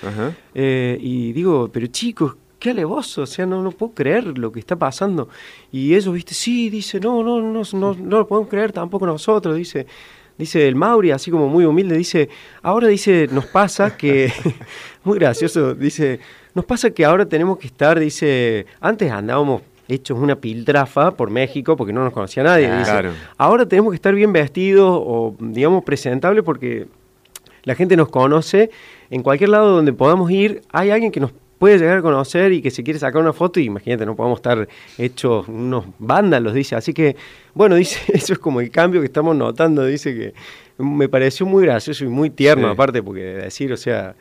eh, 0.55 0.97
y 0.99 1.31
digo, 1.31 1.69
pero 1.71 1.87
chicos, 1.87 2.35
qué 2.59 2.71
alevoso, 2.71 3.23
o 3.23 3.25
sea, 3.25 3.45
no, 3.45 3.63
no 3.63 3.71
puedo 3.71 3.93
creer 3.93 4.37
lo 4.37 4.51
que 4.51 4.59
está 4.59 4.75
pasando. 4.75 5.29
Y 5.71 5.95
ellos, 5.95 6.13
viste, 6.13 6.33
sí, 6.33 6.69
dice, 6.69 6.99
no, 6.99 7.23
no, 7.23 7.41
no, 7.41 7.61
no, 7.73 7.93
no 7.95 8.17
lo 8.19 8.27
podemos 8.27 8.49
creer 8.49 8.71
tampoco 8.71 9.05
nosotros, 9.05 9.55
dice. 9.55 9.87
Dice 10.37 10.65
el 10.69 10.75
Mauri, 10.75 11.11
así 11.11 11.31
como 11.31 11.49
muy 11.49 11.65
humilde, 11.65 11.97
dice, 11.97 12.29
ahora 12.61 12.87
dice, 12.87 13.27
nos 13.29 13.45
pasa 13.47 13.97
que, 13.97 14.31
muy 15.03 15.19
gracioso, 15.19 15.75
dice, 15.75 16.21
nos 16.55 16.63
pasa 16.63 16.91
que 16.91 17.03
ahora 17.03 17.25
tenemos 17.25 17.57
que 17.57 17.67
estar, 17.67 17.99
dice, 17.99 18.65
antes 18.79 19.11
andábamos 19.11 19.63
hechos 19.89 20.17
una 20.17 20.37
piltrafa 20.37 21.11
por 21.11 21.29
México 21.29 21.75
porque 21.75 21.91
no 21.91 22.05
nos 22.05 22.13
conocía 22.13 22.43
nadie. 22.43 22.71
dice, 22.71 22.89
Claro. 22.89 23.11
ahora 23.37 23.65
tenemos 23.65 23.91
que 23.91 23.95
estar 23.95 24.15
bien 24.15 24.31
vestidos 24.31 24.89
o, 24.89 25.35
digamos, 25.39 25.83
presentables 25.83 26.45
porque 26.45 26.87
la 27.63 27.75
gente 27.75 27.97
nos 27.97 28.07
conoce. 28.07 28.69
En 29.09 29.23
cualquier 29.23 29.49
lado 29.49 29.75
donde 29.75 29.91
podamos 29.91 30.31
ir, 30.31 30.61
hay 30.71 30.91
alguien 30.91 31.11
que 31.11 31.19
nos 31.19 31.33
puede 31.59 31.77
llegar 31.77 31.97
a 31.99 32.01
conocer 32.01 32.51
y 32.53 32.61
que 32.61 32.71
se 32.71 32.83
quiere 32.83 32.97
sacar 32.99 33.21
una 33.21 33.33
foto 33.33 33.59
y 33.59 33.65
imagínate, 33.65 34.05
no 34.05 34.15
podemos 34.15 34.39
estar 34.39 34.67
hechos 34.97 35.47
unos 35.47 35.85
vándalos, 35.99 36.53
dice. 36.53 36.75
Así 36.75 36.93
que, 36.93 37.15
bueno, 37.53 37.75
dice, 37.83 37.99
eso 38.13 38.33
es 38.33 38.39
como 38.39 38.61
el 38.61 38.71
cambio 38.71 39.01
que 39.01 39.05
estamos 39.07 39.35
notando, 39.35 39.85
dice 39.85 40.15
que 40.15 40.33
me 40.83 41.09
pareció 41.09 41.45
muy 41.45 41.63
gracioso 41.65 42.05
y 42.05 42.07
muy 42.07 42.29
tierno 42.29 42.67
Sí. 42.67 42.73
aparte, 42.73 43.03
porque 43.03 43.19
decir, 43.21 43.73
o 43.73 43.77
sea, 43.77 44.15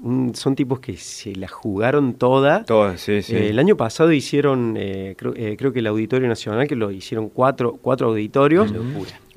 mm, 0.00 0.30
son 0.32 0.56
tipos 0.56 0.80
que 0.80 0.96
se 0.96 1.34
la 1.36 1.48
jugaron 1.48 2.14
toda. 2.14 2.64
Todas, 2.64 2.98
sí, 3.02 3.20
sí. 3.20 3.36
Eh, 3.36 3.50
el 3.50 3.58
año 3.58 3.76
pasado 3.76 4.10
hicieron, 4.12 4.76
eh, 4.78 5.14
creo, 5.18 5.34
eh, 5.36 5.56
creo 5.58 5.70
que 5.74 5.80
el 5.80 5.86
Auditorio 5.88 6.26
Nacional, 6.26 6.66
que 6.66 6.76
lo 6.76 6.90
hicieron 6.90 7.28
cuatro, 7.28 7.78
cuatro 7.82 8.08
auditorios. 8.08 8.72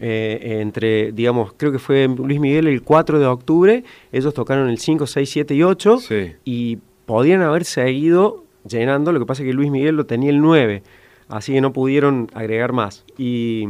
Entre, 0.03 1.11
digamos, 1.11 1.53
creo 1.57 1.71
que 1.71 1.79
fue 1.79 2.07
Luis 2.07 2.39
Miguel 2.39 2.67
el 2.67 2.81
4 2.81 3.19
de 3.19 3.25
octubre, 3.25 3.83
ellos 4.11 4.33
tocaron 4.33 4.69
el 4.69 4.77
5, 4.79 5.05
6, 5.05 5.29
7 5.29 5.53
y 5.55 5.63
8 5.63 5.97
Sí. 5.99 6.31
y 6.45 6.77
podían 7.11 7.41
haber 7.41 7.65
seguido 7.65 8.45
llenando, 8.65 9.11
lo 9.11 9.19
que 9.19 9.25
pasa 9.25 9.43
es 9.43 9.47
que 9.47 9.53
Luis 9.53 9.69
Miguel 9.69 9.97
lo 9.97 10.05
tenía 10.05 10.29
el 10.29 10.39
9, 10.39 10.81
así 11.27 11.51
que 11.51 11.59
no 11.59 11.73
pudieron 11.73 12.29
agregar 12.33 12.71
más. 12.71 13.03
Y 13.17 13.65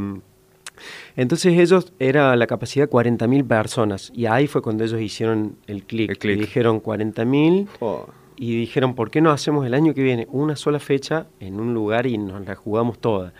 entonces 1.16 1.58
ellos, 1.58 1.92
era 1.98 2.36
la 2.36 2.46
capacidad 2.46 2.88
40.000 2.88 3.48
personas 3.48 4.12
y 4.16 4.28
ahí 4.28 4.46
fue 4.46 4.62
cuando 4.62 4.84
ellos 4.84 5.02
hicieron 5.02 5.56
el 5.66 5.84
clic. 5.86 6.24
Y 6.24 6.36
dijeron 6.36 6.84
40.000 6.84 7.68
Oh. 7.80 8.06
y 8.38 8.58
dijeron, 8.58 8.94
¿por 8.94 9.10
qué 9.10 9.22
no 9.22 9.32
hacemos 9.32 9.66
el 9.66 9.74
año 9.74 9.96
que 9.96 10.04
viene 10.04 10.28
una 10.30 10.56
sola 10.56 10.80
fecha 10.80 11.26
en 11.39 11.60
un 11.60 11.74
lugar 11.74 12.06
y 12.06 12.20
nos 12.20 12.46
la 12.46 12.54
jugamos 12.54 13.00
toda? 13.00 13.34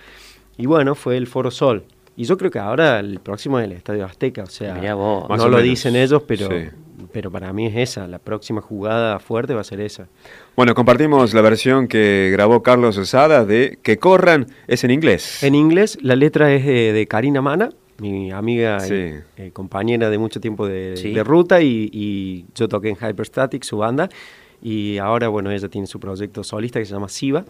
Y 0.58 0.66
bueno, 0.66 0.96
fue 0.96 1.16
el 1.16 1.28
Foro 1.28 1.52
Sol. 1.52 1.84
Y 2.18 2.24
yo 2.24 2.38
creo 2.40 2.50
que 2.50 2.60
ahora 2.60 3.00
el 3.00 3.20
próximo 3.20 3.60
es 3.60 3.66
el 3.66 3.72
Estadio 3.74 4.06
Azteca, 4.06 4.44
o 4.44 4.48
sea, 4.48 4.96
vos. 4.96 5.30
No 5.30 5.38
lo 5.38 5.44
menos, 5.46 5.64
dicen 5.64 5.96
ellos, 5.96 6.24
pero, 6.28 6.48
sí. 6.48 6.70
Pero 7.12 7.30
para 7.32 7.52
mí 7.54 7.68
es 7.68 7.76
esa, 7.76 8.08
la 8.08 8.20
próxima 8.20 8.62
jugada 8.62 9.20
fuerte 9.20 9.54
va 9.54 9.62
a 9.62 9.64
ser 9.64 9.80
esa. 9.82 10.08
Bueno, 10.56 10.74
compartimos 10.76 11.34
la 11.34 11.42
versión 11.42 11.88
que 11.88 12.30
grabó 12.32 12.62
Carlos 12.64 12.98
Osada 12.98 13.46
de 13.46 13.78
Que 13.84 13.98
corran, 13.98 14.48
es 14.68 14.84
en 14.84 14.92
inglés. 14.92 15.44
En 15.44 15.56
inglés, 15.56 15.98
la 16.02 16.16
letra 16.16 16.54
es 16.54 16.66
de, 16.66 16.94
de 16.94 17.08
Karina 17.08 17.42
Mana, 17.42 17.70
mi 18.00 18.32
amiga 18.32 18.78
y 18.86 18.88
Sí. 18.90 19.14
eh, 19.38 19.52
compañera 19.54 20.10
de 20.10 20.18
mucho 20.18 20.40
tiempo 20.40 20.68
de, 20.68 20.98
Sí. 20.98 21.14
de 21.14 21.24
ruta, 21.24 21.62
y, 21.62 21.90
y 21.94 22.46
yo 22.56 22.68
toqué 22.68 22.90
en 22.90 22.96
Hyperstatic, 22.98 23.64
su 23.64 23.78
banda, 23.78 24.10
y 24.62 24.98
ahora, 24.98 25.28
bueno, 25.28 25.52
ella 25.52 25.68
tiene 25.70 25.88
su 25.88 26.00
proyecto 26.00 26.44
solista 26.44 26.80
que 26.80 26.86
se 26.86 26.94
llama 26.94 27.10
Siva. 27.10 27.46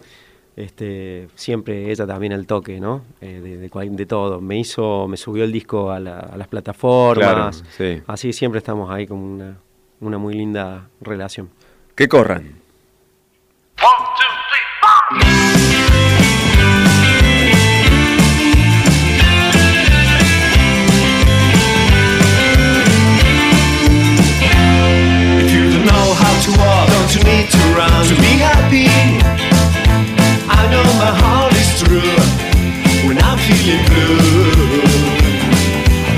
Este, 0.54 1.28
siempre 1.34 1.90
ella 1.90 2.06
también 2.06 2.32
al 2.34 2.46
toque, 2.46 2.78
¿no? 2.78 3.02
Eh, 3.20 3.40
de, 3.42 3.56
de 3.56 3.70
de 3.96 4.06
todo. 4.06 4.40
Me 4.40 4.58
hizo, 4.58 5.08
me 5.08 5.16
subió 5.16 5.44
el 5.44 5.52
disco 5.52 5.90
a, 5.90 5.98
la- 5.98 6.18
a 6.20 6.36
las 6.36 6.48
plataformas. 6.48 7.62
Claro, 7.62 7.70
sí. 7.96 8.02
Así 8.06 8.32
siempre 8.32 8.58
estamos 8.58 8.90
ahí 8.90 9.06
con 9.06 9.18
una, 9.18 9.56
una 10.00 10.18
muy 10.18 10.34
linda 10.34 10.88
relación. 11.00 11.48
Que 11.94 12.06
corran. 12.08 12.60
If 25.40 25.52
you 25.52 25.70
don't 25.72 25.84
know 25.86 26.14
how 26.14 26.34
to 26.44 26.50
walk, 26.60 26.88
don't 26.88 27.14
you 27.14 27.22
need 27.24 27.50
to 27.50 27.58
run 27.76 28.06
to 28.06 28.14
be 28.16 28.32
happy? 28.38 29.51
know 30.72 30.88
my 31.04 31.12
heart 31.22 31.52
is 31.62 31.70
true 31.82 32.16
when 33.06 33.16
I'm 33.28 33.38
feeling 33.44 33.84
blue. 33.92 34.80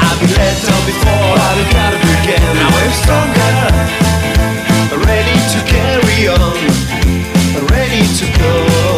I've 0.07 0.19
been 0.21 0.33
let 0.39 0.55
down 0.63 0.83
before, 0.87 1.33
I've 1.47 1.57
been 1.59 1.71
kind 1.75 1.95
of 1.97 2.03
again. 2.19 2.53
Now 2.63 2.71
I'm 2.83 2.95
stronger, 3.03 3.55
ready 5.11 5.37
to 5.53 5.59
carry 5.75 6.19
on, 6.39 6.57
ready 7.75 8.03
to 8.19 8.27
go. 8.39 8.94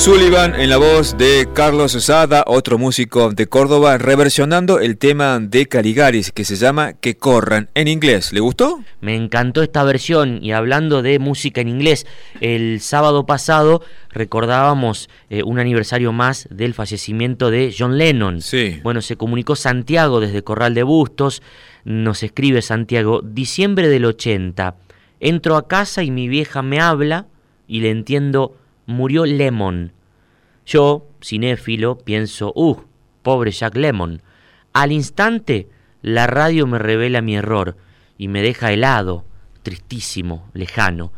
Sullivan 0.00 0.54
en 0.58 0.70
la 0.70 0.78
voz 0.78 1.18
de 1.18 1.46
Carlos 1.52 1.92
Sada, 1.92 2.42
otro 2.46 2.78
músico 2.78 3.32
de 3.34 3.48
Córdoba, 3.48 3.98
reversionando 3.98 4.80
el 4.80 4.96
tema 4.96 5.38
de 5.38 5.66
Caligaris 5.66 6.32
que 6.32 6.46
se 6.46 6.56
llama 6.56 6.94
Que 6.94 7.18
corran 7.18 7.68
en 7.74 7.86
inglés. 7.86 8.32
¿Le 8.32 8.40
gustó? 8.40 8.82
Me 9.02 9.14
encantó 9.14 9.62
esta 9.62 9.84
versión 9.84 10.42
y 10.42 10.52
hablando 10.52 11.02
de 11.02 11.18
música 11.18 11.60
en 11.60 11.68
inglés, 11.68 12.06
el 12.40 12.80
sábado 12.80 13.26
pasado 13.26 13.82
recordábamos 14.08 15.10
eh, 15.28 15.42
un 15.42 15.58
aniversario 15.58 16.12
más 16.12 16.48
del 16.50 16.72
fallecimiento 16.72 17.50
de 17.50 17.74
John 17.78 17.98
Lennon. 17.98 18.40
Sí. 18.40 18.80
Bueno, 18.82 19.02
se 19.02 19.16
comunicó 19.16 19.54
Santiago 19.54 20.20
desde 20.20 20.42
Corral 20.42 20.72
de 20.72 20.82
Bustos, 20.82 21.42
nos 21.84 22.22
escribe 22.22 22.62
Santiago, 22.62 23.20
diciembre 23.22 23.90
del 23.90 24.06
80, 24.06 24.76
entro 25.20 25.58
a 25.58 25.68
casa 25.68 26.02
y 26.02 26.10
mi 26.10 26.26
vieja 26.26 26.62
me 26.62 26.80
habla 26.80 27.26
y 27.68 27.80
le 27.80 27.90
entiendo 27.90 28.56
murió 28.90 29.24
Lemon. 29.24 29.92
Yo, 30.66 31.06
cinéfilo, 31.22 31.98
pienso, 31.98 32.52
uh, 32.54 32.76
pobre 33.22 33.50
Jack 33.50 33.76
Lemon. 33.76 34.22
Al 34.72 34.92
instante, 34.92 35.68
la 36.02 36.26
radio 36.26 36.66
me 36.66 36.78
revela 36.78 37.22
mi 37.22 37.36
error 37.36 37.76
y 38.18 38.28
me 38.28 38.42
deja 38.42 38.72
helado, 38.72 39.24
tristísimo, 39.62 40.48
lejano. 40.52 41.12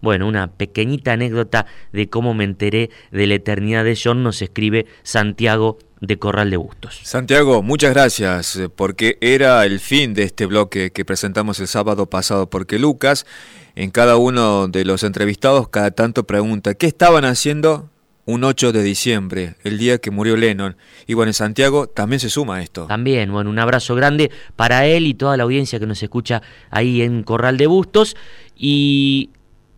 Bueno, 0.00 0.28
una 0.28 0.48
pequeñita 0.48 1.12
anécdota 1.12 1.64
de 1.92 2.10
cómo 2.10 2.34
me 2.34 2.44
enteré 2.44 2.90
de 3.10 3.26
la 3.26 3.34
eternidad 3.34 3.84
de 3.84 3.98
John 4.02 4.22
nos 4.22 4.42
escribe 4.42 4.84
Santiago 5.02 5.78
de 6.02 6.18
Corral 6.18 6.50
de 6.50 6.58
Bustos. 6.58 7.00
Santiago, 7.02 7.62
muchas 7.62 7.94
gracias, 7.94 8.56
eh, 8.56 8.68
porque 8.68 9.16
era 9.22 9.64
el 9.64 9.80
fin 9.80 10.12
de 10.12 10.24
este 10.24 10.44
bloque 10.44 10.90
que 10.90 11.06
presentamos 11.06 11.58
el 11.60 11.68
sábado 11.68 12.04
pasado, 12.10 12.50
porque 12.50 12.78
Lucas, 12.78 13.24
en 13.76 13.90
cada 13.90 14.16
uno 14.16 14.68
de 14.68 14.84
los 14.84 15.02
entrevistados, 15.02 15.68
cada 15.68 15.90
tanto 15.90 16.24
pregunta, 16.24 16.74
¿qué 16.74 16.86
estaban 16.86 17.24
haciendo 17.24 17.90
un 18.26 18.42
8 18.44 18.72
de 18.72 18.82
diciembre, 18.82 19.56
el 19.64 19.78
día 19.78 19.98
que 19.98 20.10
murió 20.10 20.36
Lennon? 20.36 20.76
Y 21.06 21.14
bueno, 21.14 21.32
Santiago 21.32 21.86
también 21.88 22.20
se 22.20 22.30
suma 22.30 22.56
a 22.56 22.62
esto. 22.62 22.86
También, 22.86 23.32
bueno, 23.32 23.50
un 23.50 23.58
abrazo 23.58 23.94
grande 23.94 24.30
para 24.56 24.86
él 24.86 25.06
y 25.06 25.14
toda 25.14 25.36
la 25.36 25.42
audiencia 25.42 25.78
que 25.80 25.86
nos 25.86 26.02
escucha 26.02 26.40
ahí 26.70 27.02
en 27.02 27.22
Corral 27.24 27.56
de 27.56 27.66
Bustos. 27.66 28.16
Y 28.56 29.30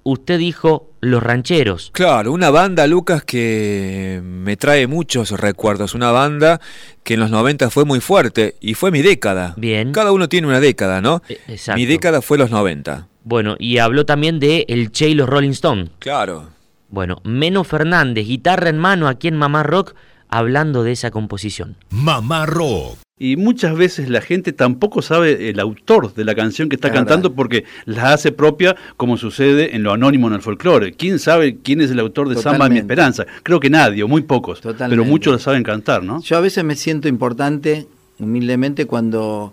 usted 0.02 0.38
dijo 0.38 0.90
Los 1.00 1.22
Rancheros. 1.22 1.90
Claro, 1.92 2.32
una 2.32 2.50
banda, 2.50 2.86
Lucas, 2.86 3.24
que 3.24 4.20
me 4.22 4.56
trae 4.56 4.86
muchos 4.86 5.30
recuerdos. 5.30 5.94
Una 5.94 6.12
banda 6.12 6.60
que 7.02 7.14
en 7.14 7.20
los 7.20 7.30
90 7.30 7.70
fue 7.70 7.84
muy 7.84 8.00
fuerte 8.00 8.56
y 8.60 8.74
fue 8.74 8.90
mi 8.90 9.02
década. 9.02 9.54
Bien. 9.56 9.92
Cada 9.92 10.12
uno 10.12 10.28
tiene 10.28 10.46
una 10.46 10.60
década, 10.60 11.00
¿no? 11.00 11.22
E- 11.28 11.40
exacto. 11.48 11.78
Mi 11.80 11.86
década 11.86 12.20
fue 12.22 12.38
los 12.38 12.50
90. 12.50 13.08
Bueno, 13.26 13.56
y 13.58 13.78
habló 13.78 14.06
también 14.06 14.38
de 14.38 14.66
El 14.68 14.92
Che 14.92 15.08
y 15.08 15.14
los 15.14 15.28
Rolling 15.28 15.50
Stone. 15.50 15.88
Claro. 15.98 16.50
Bueno, 16.88 17.20
Meno 17.24 17.64
Fernández, 17.64 18.24
guitarra 18.24 18.70
en 18.70 18.78
mano 18.78 19.08
aquí 19.08 19.26
en 19.26 19.36
Mamá 19.36 19.64
Rock, 19.64 19.96
hablando 20.28 20.84
de 20.84 20.92
esa 20.92 21.10
composición. 21.10 21.74
Mamá 21.90 22.46
Rock. 22.46 22.98
Y 23.18 23.36
muchas 23.36 23.76
veces 23.76 24.10
la 24.10 24.20
gente 24.20 24.52
tampoco 24.52 25.02
sabe 25.02 25.50
el 25.50 25.58
autor 25.58 26.14
de 26.14 26.24
la 26.24 26.36
canción 26.36 26.68
que 26.68 26.76
está 26.76 26.86
Es 26.86 26.94
cantando 26.94 27.34
porque 27.34 27.64
la 27.84 28.12
hace 28.12 28.30
propia, 28.30 28.76
como 28.96 29.16
sucede 29.16 29.74
en 29.74 29.82
lo 29.82 29.92
anónimo 29.92 30.28
en 30.28 30.34
el 30.34 30.40
folclore. 30.40 30.92
¿Quién 30.92 31.18
sabe 31.18 31.56
quién 31.60 31.80
es 31.80 31.90
el 31.90 31.98
autor 31.98 32.28
de 32.28 32.36
Samba 32.36 32.68
de 32.68 32.74
mi. 32.74 32.78
Esperanza? 32.78 33.26
Creo 33.42 33.58
que 33.58 33.70
nadie, 33.70 34.04
o 34.04 34.08
muy 34.08 34.22
pocos. 34.22 34.60
Pero 34.60 34.74
Totalmente. 34.74 35.04
muchos 35.04 35.32
lo 35.32 35.38
saben 35.40 35.64
cantar, 35.64 36.04
¿no? 36.04 36.22
Yo 36.22 36.36
a 36.36 36.40
veces 36.40 36.62
me 36.62 36.76
siento 36.76 37.08
importante, 37.08 37.88
humildemente, 38.20 38.86
cuando 38.86 39.52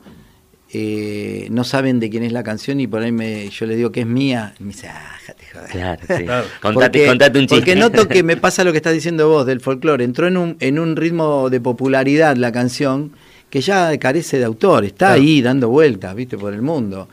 eh, 0.76 1.48
no 1.52 1.64
saben 1.64 2.00
de 2.00 2.10
quién 2.10 2.24
es 2.24 2.32
la 2.32 2.42
canción 2.44 2.80
y 2.80 2.88
por 2.88 3.02
ahí 3.04 3.12
me, 3.12 3.48
yo 3.50 3.66
les 3.68 3.78
digo 3.78 3.92
que 3.92 4.02
es 4.02 4.08
mía. 4.08 4.54
Y 4.60 4.64
me 4.64 4.70
dice, 4.74 4.88
ah, 4.90 5.12
déjate 5.20 5.46
joder. 5.54 5.70
Claro, 5.70 6.02
sí. 6.18 6.24
Claro. 6.26 6.48
Contate, 6.62 7.00
Porque- 7.00 7.08
contate 7.08 7.40
un 7.40 7.46
chiste. 7.46 7.56
Porque 7.58 7.76
noto 7.76 8.08
que 8.08 8.24
me 8.24 8.38
pasa 8.38 8.64
lo 8.64 8.72
que 8.72 8.78
estás 8.78 8.94
diciendo 8.94 9.30
vos 9.30 9.46
del 9.46 9.62
folclore. 9.62 10.04
Entró 10.04 10.28
en 10.28 10.38
un, 10.38 10.58
en 10.60 10.80
un 10.80 10.96
ritmo 10.96 11.50
de 11.50 11.62
popularidad 11.62 12.36
la 12.38 12.52
canción 12.52 13.12
que 13.50 13.62
ya 13.62 13.96
carece 14.00 14.40
de 14.40 14.46
autor. 14.46 14.84
Está 14.84 15.08
Claro. 15.10 15.22
ahí 15.22 15.42
dando 15.44 15.70
vueltas, 15.70 16.16
viste, 16.16 16.38
por 16.38 16.54
el 16.54 16.64
mundo. 16.64 17.08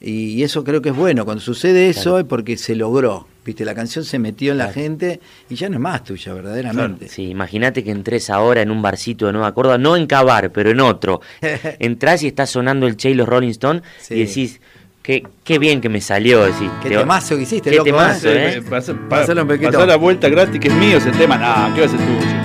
Y, 0.00 0.34
y 0.34 0.42
eso 0.42 0.62
creo 0.62 0.82
que 0.82 0.90
es 0.90 0.96
bueno. 0.96 1.24
Cuando 1.24 1.40
sucede 1.42 1.88
eso 1.88 2.02
Claro. 2.02 2.18
es 2.18 2.24
porque 2.26 2.56
se 2.56 2.74
logró. 2.76 3.26
Viste, 3.44 3.64
la 3.64 3.74
canción 3.74 4.04
se 4.04 4.18
metió 4.18 4.52
en 4.52 4.58
la 4.58 4.72
gente 4.72 5.20
y 5.48 5.54
ya 5.54 5.68
no 5.68 5.76
es 5.76 5.80
más 5.80 6.02
tuya, 6.04 6.34
verdaderamente. 6.34 7.08
Sí, 7.08 7.28
imagínate 7.30 7.84
que 7.84 7.92
entres 7.92 8.28
ahora 8.28 8.60
en 8.60 8.70
un 8.72 8.82
barcito 8.82 9.26
de 9.26 9.32
Nueva 9.32 9.54
Córdoba, 9.54 9.78
no 9.78 9.96
en 9.96 10.06
Cabar, 10.08 10.50
pero 10.50 10.70
en 10.70 10.80
otro. 10.80 11.20
Entrás 11.78 12.22
y 12.24 12.26
está 12.26 12.44
sonando 12.46 12.86
el 12.88 12.96
Che 12.96 13.10
y 13.10 13.14
los 13.14 13.28
Rolling 13.28 13.50
Stone 13.50 13.82
Sí. 14.00 14.14
y 14.14 14.24
decís, 14.26 14.60
qué, 15.02 15.22
qué 15.44 15.58
bien 15.60 15.80
que 15.80 15.88
me 15.88 16.00
salió. 16.00 16.44
Decís, 16.44 16.68
Qué 16.82 16.88
te- 16.90 16.96
temazo 16.96 17.36
que 17.36 17.42
hiciste, 17.42 17.70
Qué 17.70 17.76
loco, 17.76 17.84
temazo, 17.86 18.28
¿eh? 18.30 18.56
¿eh? 18.58 18.62
Pasa, 18.68 18.94
Pasalo 19.08 19.42
un 19.42 19.48
poquito. 19.48 19.70
pasar 19.70 19.86
la 19.88 19.96
vuelta 19.96 20.28
gratis, 20.28 20.60
que 20.60 20.66
es 20.68 20.74
mío 20.74 20.98
ese 20.98 21.12
tema. 21.12 21.38
No, 21.38 21.72
¿qué 21.74 21.80
va 21.82 21.86
a 21.86 21.90
ser 21.90 21.98
tuyo? 22.00 22.36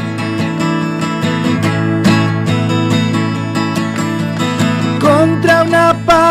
Contra 4.99 5.63
una 5.63 5.93
dejé 5.93 6.30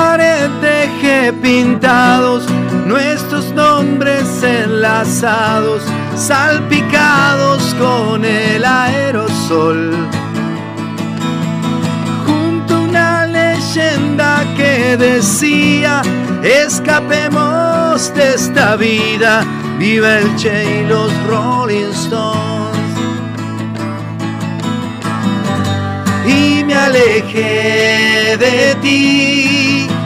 pintados 1.33 2.45
nuestros 2.87 3.53
nombres 3.53 4.43
enlazados, 4.43 5.83
salpicados 6.17 7.75
con 7.75 8.25
el 8.25 8.65
aerosol. 8.65 10.09
Junto 12.27 12.75
a 12.75 12.81
una 12.81 13.27
leyenda 13.27 14.45
que 14.57 14.97
decía, 14.97 16.03
escapemos 16.43 18.13
de 18.15 18.35
esta 18.35 18.77
vida, 18.77 19.45
viva 19.79 20.19
el 20.19 20.37
Che 20.37 20.81
y 20.81 20.87
los 20.87 21.13
Rolling 21.25 21.91
Stones. 21.93 22.81
y 26.27 26.65
me 26.65 26.75
alejé 26.75 28.37
de 28.39 28.75
ti. 28.83 30.00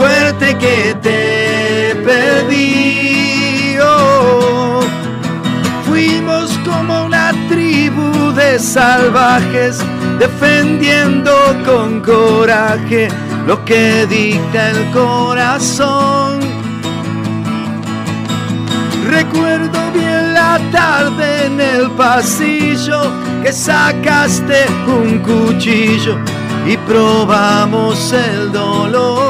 Suerte 0.00 0.56
que 0.56 0.96
te 1.02 1.94
perdí. 2.06 3.76
oh. 3.84 4.80
Fuimos 5.86 6.58
como 6.64 7.04
una 7.04 7.32
tribu 7.50 8.32
de 8.32 8.58
salvajes 8.58 9.78
defendiendo 10.18 11.32
con 11.66 12.00
coraje 12.00 13.08
lo 13.46 13.62
que 13.66 14.06
dicta 14.06 14.70
el 14.70 14.90
corazón. 14.90 16.40
Recuerdo 19.06 19.78
bien 19.92 20.32
la 20.32 20.58
tarde 20.72 21.44
en 21.44 21.60
el 21.60 21.90
pasillo 21.90 23.02
que 23.42 23.52
sacaste 23.52 24.64
un 24.86 25.18
cuchillo 25.18 26.16
y 26.66 26.78
probamos 26.78 28.14
el 28.14 28.50
dolor. 28.50 29.29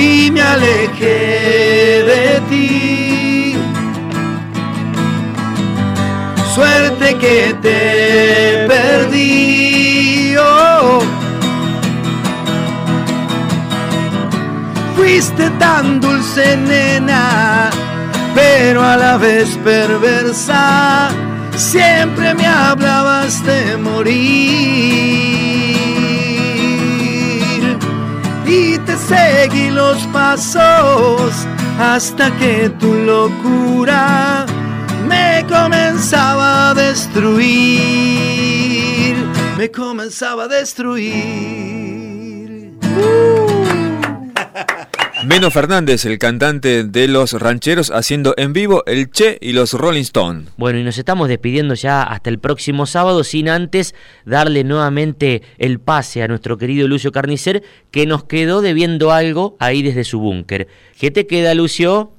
Y 0.00 0.30
me 0.30 0.40
alejé 0.40 2.04
de 2.10 2.40
ti. 2.48 3.56
Suerte 6.54 7.16
que 7.16 7.56
te 7.60 8.66
perdí. 8.68 10.36
oh. 10.38 11.00
Fuiste 14.94 15.50
tan 15.58 16.00
dulce, 16.00 16.56
nena, 16.56 17.70
pero 18.36 18.84
a 18.84 18.96
la 18.96 19.16
vez 19.16 19.48
perversa. 19.64 21.08
Siempre 21.56 22.34
me 22.34 22.46
hablabas 22.46 23.44
de 23.44 23.76
morir. 23.78 25.47
Seguí 29.08 29.70
los 29.70 29.98
pasos 30.08 31.32
hasta 31.80 32.30
que 32.38 32.70
tu 32.78 32.92
locura 32.94 34.46
me 35.08 35.44
comenzaba 35.48 36.70
a 36.70 36.74
destruir. 36.74 37.78
Me 39.56 39.70
comenzaba 39.70 40.44
a 40.44 40.48
destruir. 40.48 41.98
Meno 45.24 45.50
Fernández, 45.50 46.04
el 46.04 46.18
cantante 46.18 46.84
de 46.84 47.08
Los 47.08 47.32
Rancheros, 47.32 47.90
haciendo 47.90 48.34
en 48.36 48.52
vivo 48.52 48.84
el 48.86 49.10
Che 49.10 49.38
y 49.40 49.52
los 49.52 49.72
Rolling 49.72 50.02
Stone. 50.02 50.44
Bueno, 50.56 50.78
y 50.78 50.84
nos 50.84 50.96
estamos 50.96 51.28
despidiendo 51.28 51.74
ya 51.74 52.02
hasta 52.02 52.30
el 52.30 52.38
próximo 52.38 52.86
sábado, 52.86 53.24
sin 53.24 53.48
antes 53.48 53.94
darle 54.24 54.64
nuevamente 54.64 55.42
el 55.58 55.80
pase 55.80 56.22
a 56.22 56.28
nuestro 56.28 56.56
querido 56.56 56.86
Lucio 56.86 57.10
Carnicer, 57.10 57.62
que 57.90 58.06
nos 58.06 58.24
quedó 58.24 58.60
debiendo 58.60 59.10
algo 59.10 59.56
ahí 59.58 59.82
desde 59.82 60.04
su 60.04 60.20
búnker. 60.20 60.68
¿Qué 60.98 61.10
te 61.10 61.26
queda, 61.26 61.54
Lucio? 61.54 62.12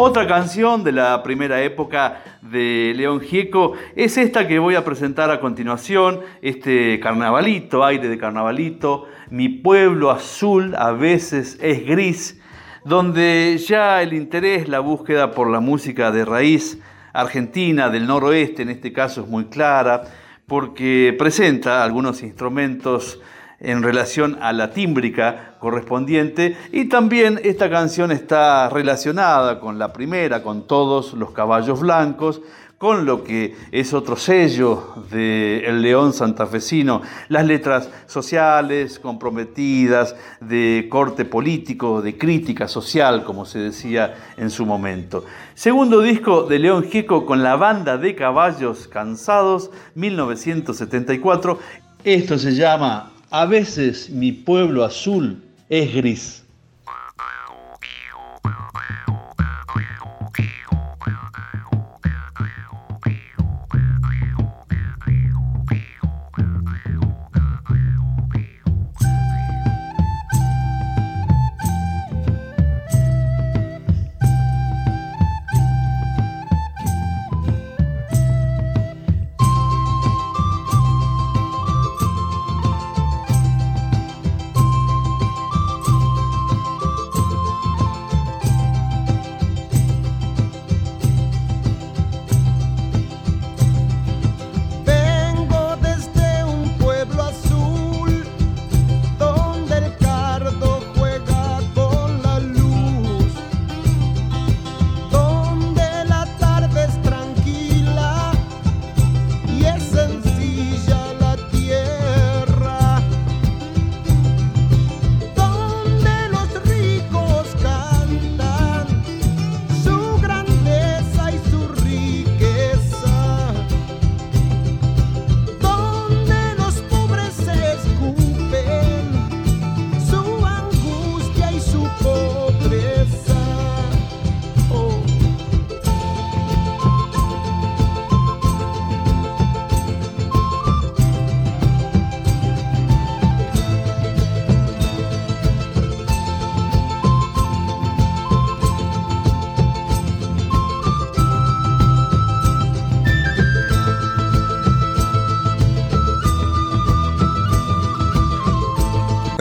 Otra 0.00 0.28
canción 0.28 0.84
de 0.84 0.92
la 0.92 1.24
primera 1.24 1.60
época 1.60 2.22
de 2.40 2.92
León 2.94 3.18
Gieco 3.18 3.72
es 3.96 4.16
esta 4.16 4.46
que 4.46 4.60
voy 4.60 4.76
a 4.76 4.84
presentar 4.84 5.28
a 5.32 5.40
continuación, 5.40 6.20
este 6.40 7.00
carnavalito, 7.00 7.84
aire 7.84 8.08
de 8.08 8.16
carnavalito, 8.16 9.08
Mi 9.30 9.48
pueblo 9.48 10.12
azul 10.12 10.76
a 10.78 10.92
veces 10.92 11.58
es 11.60 11.84
gris, 11.84 12.40
donde 12.84 13.58
ya 13.58 14.00
el 14.00 14.12
interés, 14.12 14.68
la 14.68 14.78
búsqueda 14.78 15.32
por 15.32 15.50
la 15.50 15.58
música 15.58 16.12
de 16.12 16.24
raíz 16.24 16.78
argentina 17.12 17.90
del 17.90 18.06
noroeste, 18.06 18.62
en 18.62 18.68
este 18.68 18.92
caso 18.92 19.22
es 19.22 19.26
muy 19.26 19.46
clara, 19.46 20.04
porque 20.46 21.12
presenta 21.18 21.82
algunos 21.82 22.22
instrumentos 22.22 23.20
en 23.60 23.82
relación 23.82 24.38
a 24.40 24.52
la 24.52 24.70
tímbrica 24.70 25.54
correspondiente 25.58 26.56
y 26.72 26.86
también 26.86 27.40
esta 27.42 27.68
canción 27.68 28.12
está 28.12 28.68
relacionada 28.68 29.58
con 29.58 29.78
la 29.78 29.92
primera, 29.92 30.42
con 30.42 30.66
todos 30.66 31.14
los 31.14 31.32
caballos 31.32 31.80
blancos, 31.80 32.40
con 32.78 33.04
lo 33.04 33.24
que 33.24 33.56
es 33.72 33.92
otro 33.92 34.14
sello 34.14 34.94
del 35.10 35.64
el 35.64 35.82
león 35.82 36.12
santafesino, 36.12 37.02
las 37.28 37.44
letras 37.44 37.90
sociales, 38.06 39.00
comprometidas, 39.00 40.14
de 40.40 40.86
corte 40.88 41.24
político, 41.24 42.00
de 42.00 42.16
crítica 42.16 42.68
social, 42.68 43.24
como 43.24 43.44
se 43.44 43.58
decía 43.58 44.14
en 44.36 44.50
su 44.50 44.64
momento. 44.64 45.24
Segundo 45.54 46.00
disco 46.00 46.44
de 46.44 46.60
León 46.60 46.84
Gieco 46.84 47.26
con 47.26 47.42
la 47.42 47.56
banda 47.56 47.98
de 47.98 48.14
caballos 48.14 48.86
cansados, 48.86 49.72
1974. 49.96 51.58
Esto 52.04 52.38
se 52.38 52.54
llama 52.54 53.10
A 53.30 53.44
veces 53.44 54.08
mi 54.08 54.32
pueblo 54.32 54.84
azul 54.84 55.42
es 55.68 55.94
gris. 55.94 56.42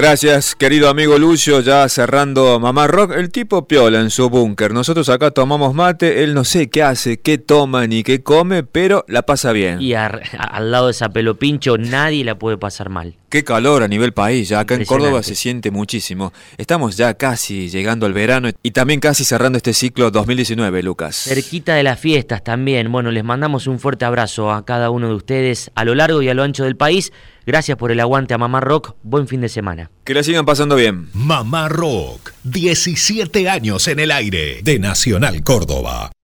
Gracias, 0.08 0.56
querido 0.56 0.88
amigo 0.88 1.18
Lucio, 1.18 1.60
ya 1.60 1.90
cerrando 1.90 2.62
Mamá 2.62 2.88
Rock, 2.88 3.12
el 3.18 3.30
tipo 3.30 3.68
piola 3.68 4.00
en 4.00 4.10
su 4.10 4.30
búnker. 4.30 4.74
Nosotros 4.74 5.10
acá 5.10 5.32
tomamos 5.32 5.74
mate, 5.74 6.24
él 6.24 6.34
no 6.34 6.46
sé 6.46 6.70
qué 6.70 6.82
hace, 6.82 7.20
qué 7.20 7.38
toma 7.38 7.86
ni 7.88 8.04
qué 8.04 8.24
come, 8.24 8.64
pero 8.64 9.04
la 9.10 9.24
pasa 9.24 9.52
bien. 9.52 9.82
Y 9.82 9.96
al 9.96 10.22
lado 10.72 10.86
de 10.86 10.92
esa 10.92 11.10
pelopincho 11.10 11.78
nadie 11.78 12.24
la 12.24 12.40
puede 12.40 12.58
pasar 12.58 12.88
mal. 12.88 13.16
Qué 13.28 13.44
calor 13.44 13.84
a 13.84 13.90
nivel 13.90 14.14
país, 14.14 14.48
ya 14.48 14.62
acá 14.62 14.76
en. 14.76 14.86
Córdoba 14.86 15.22
se 15.24 15.36
siente 15.36 15.72
muchísimo. 15.72 16.32
Estamos 16.58 16.96
ya 16.96 17.16
casi 17.16 17.68
llegando 17.68 18.06
al 18.06 18.14
verano 18.14 18.50
y 18.64 18.72
también 18.72 19.02
casi 19.02 19.26
cerrando 19.26 19.58
este 19.58 19.74
ciclo 19.74 20.10
2019, 20.10 20.84
Lucas. 20.84 21.18
Cerquita 21.18 21.76
de 21.76 21.84
las 21.84 22.00
fiestas 22.00 22.42
también. 22.46 22.90
Bueno, 22.90 23.12
les 23.12 23.26
mandamos 23.26 23.68
un 23.68 23.78
fuerte 23.78 24.06
abrazo 24.06 24.54
a 24.54 24.64
cada 24.64 24.90
uno 24.90 25.10
de 25.10 25.16
ustedes 25.16 25.70
a 25.76 25.84
lo 25.84 25.96
largo 25.96 26.22
y 26.22 26.30
a 26.30 26.34
lo 26.34 26.44
ancho 26.44 26.64
del 26.64 26.78
país. 26.78 27.12
Gracias 27.48 27.78
por 27.78 27.94
el 27.94 28.02
aguante 28.02 28.34
a 28.34 28.38
Mamá 28.38 28.60
Rock. 28.60 28.96
Buen 29.04 29.26
fin 29.26 29.40
de 29.40 29.48
semana. 29.48 29.90
Que 30.04 30.14
la 30.14 30.22
sigan 30.22 30.46
pasando 30.46 30.76
bien. 30.76 31.08
Mamá 31.14 31.70
Rock, 31.70 32.34
17 32.44 33.48
años 33.48 33.88
en 33.88 34.02
el 34.02 34.12
aire 34.12 34.60
de 34.64 34.80
Nacional 34.80 35.42
Córdoba. 35.44 36.12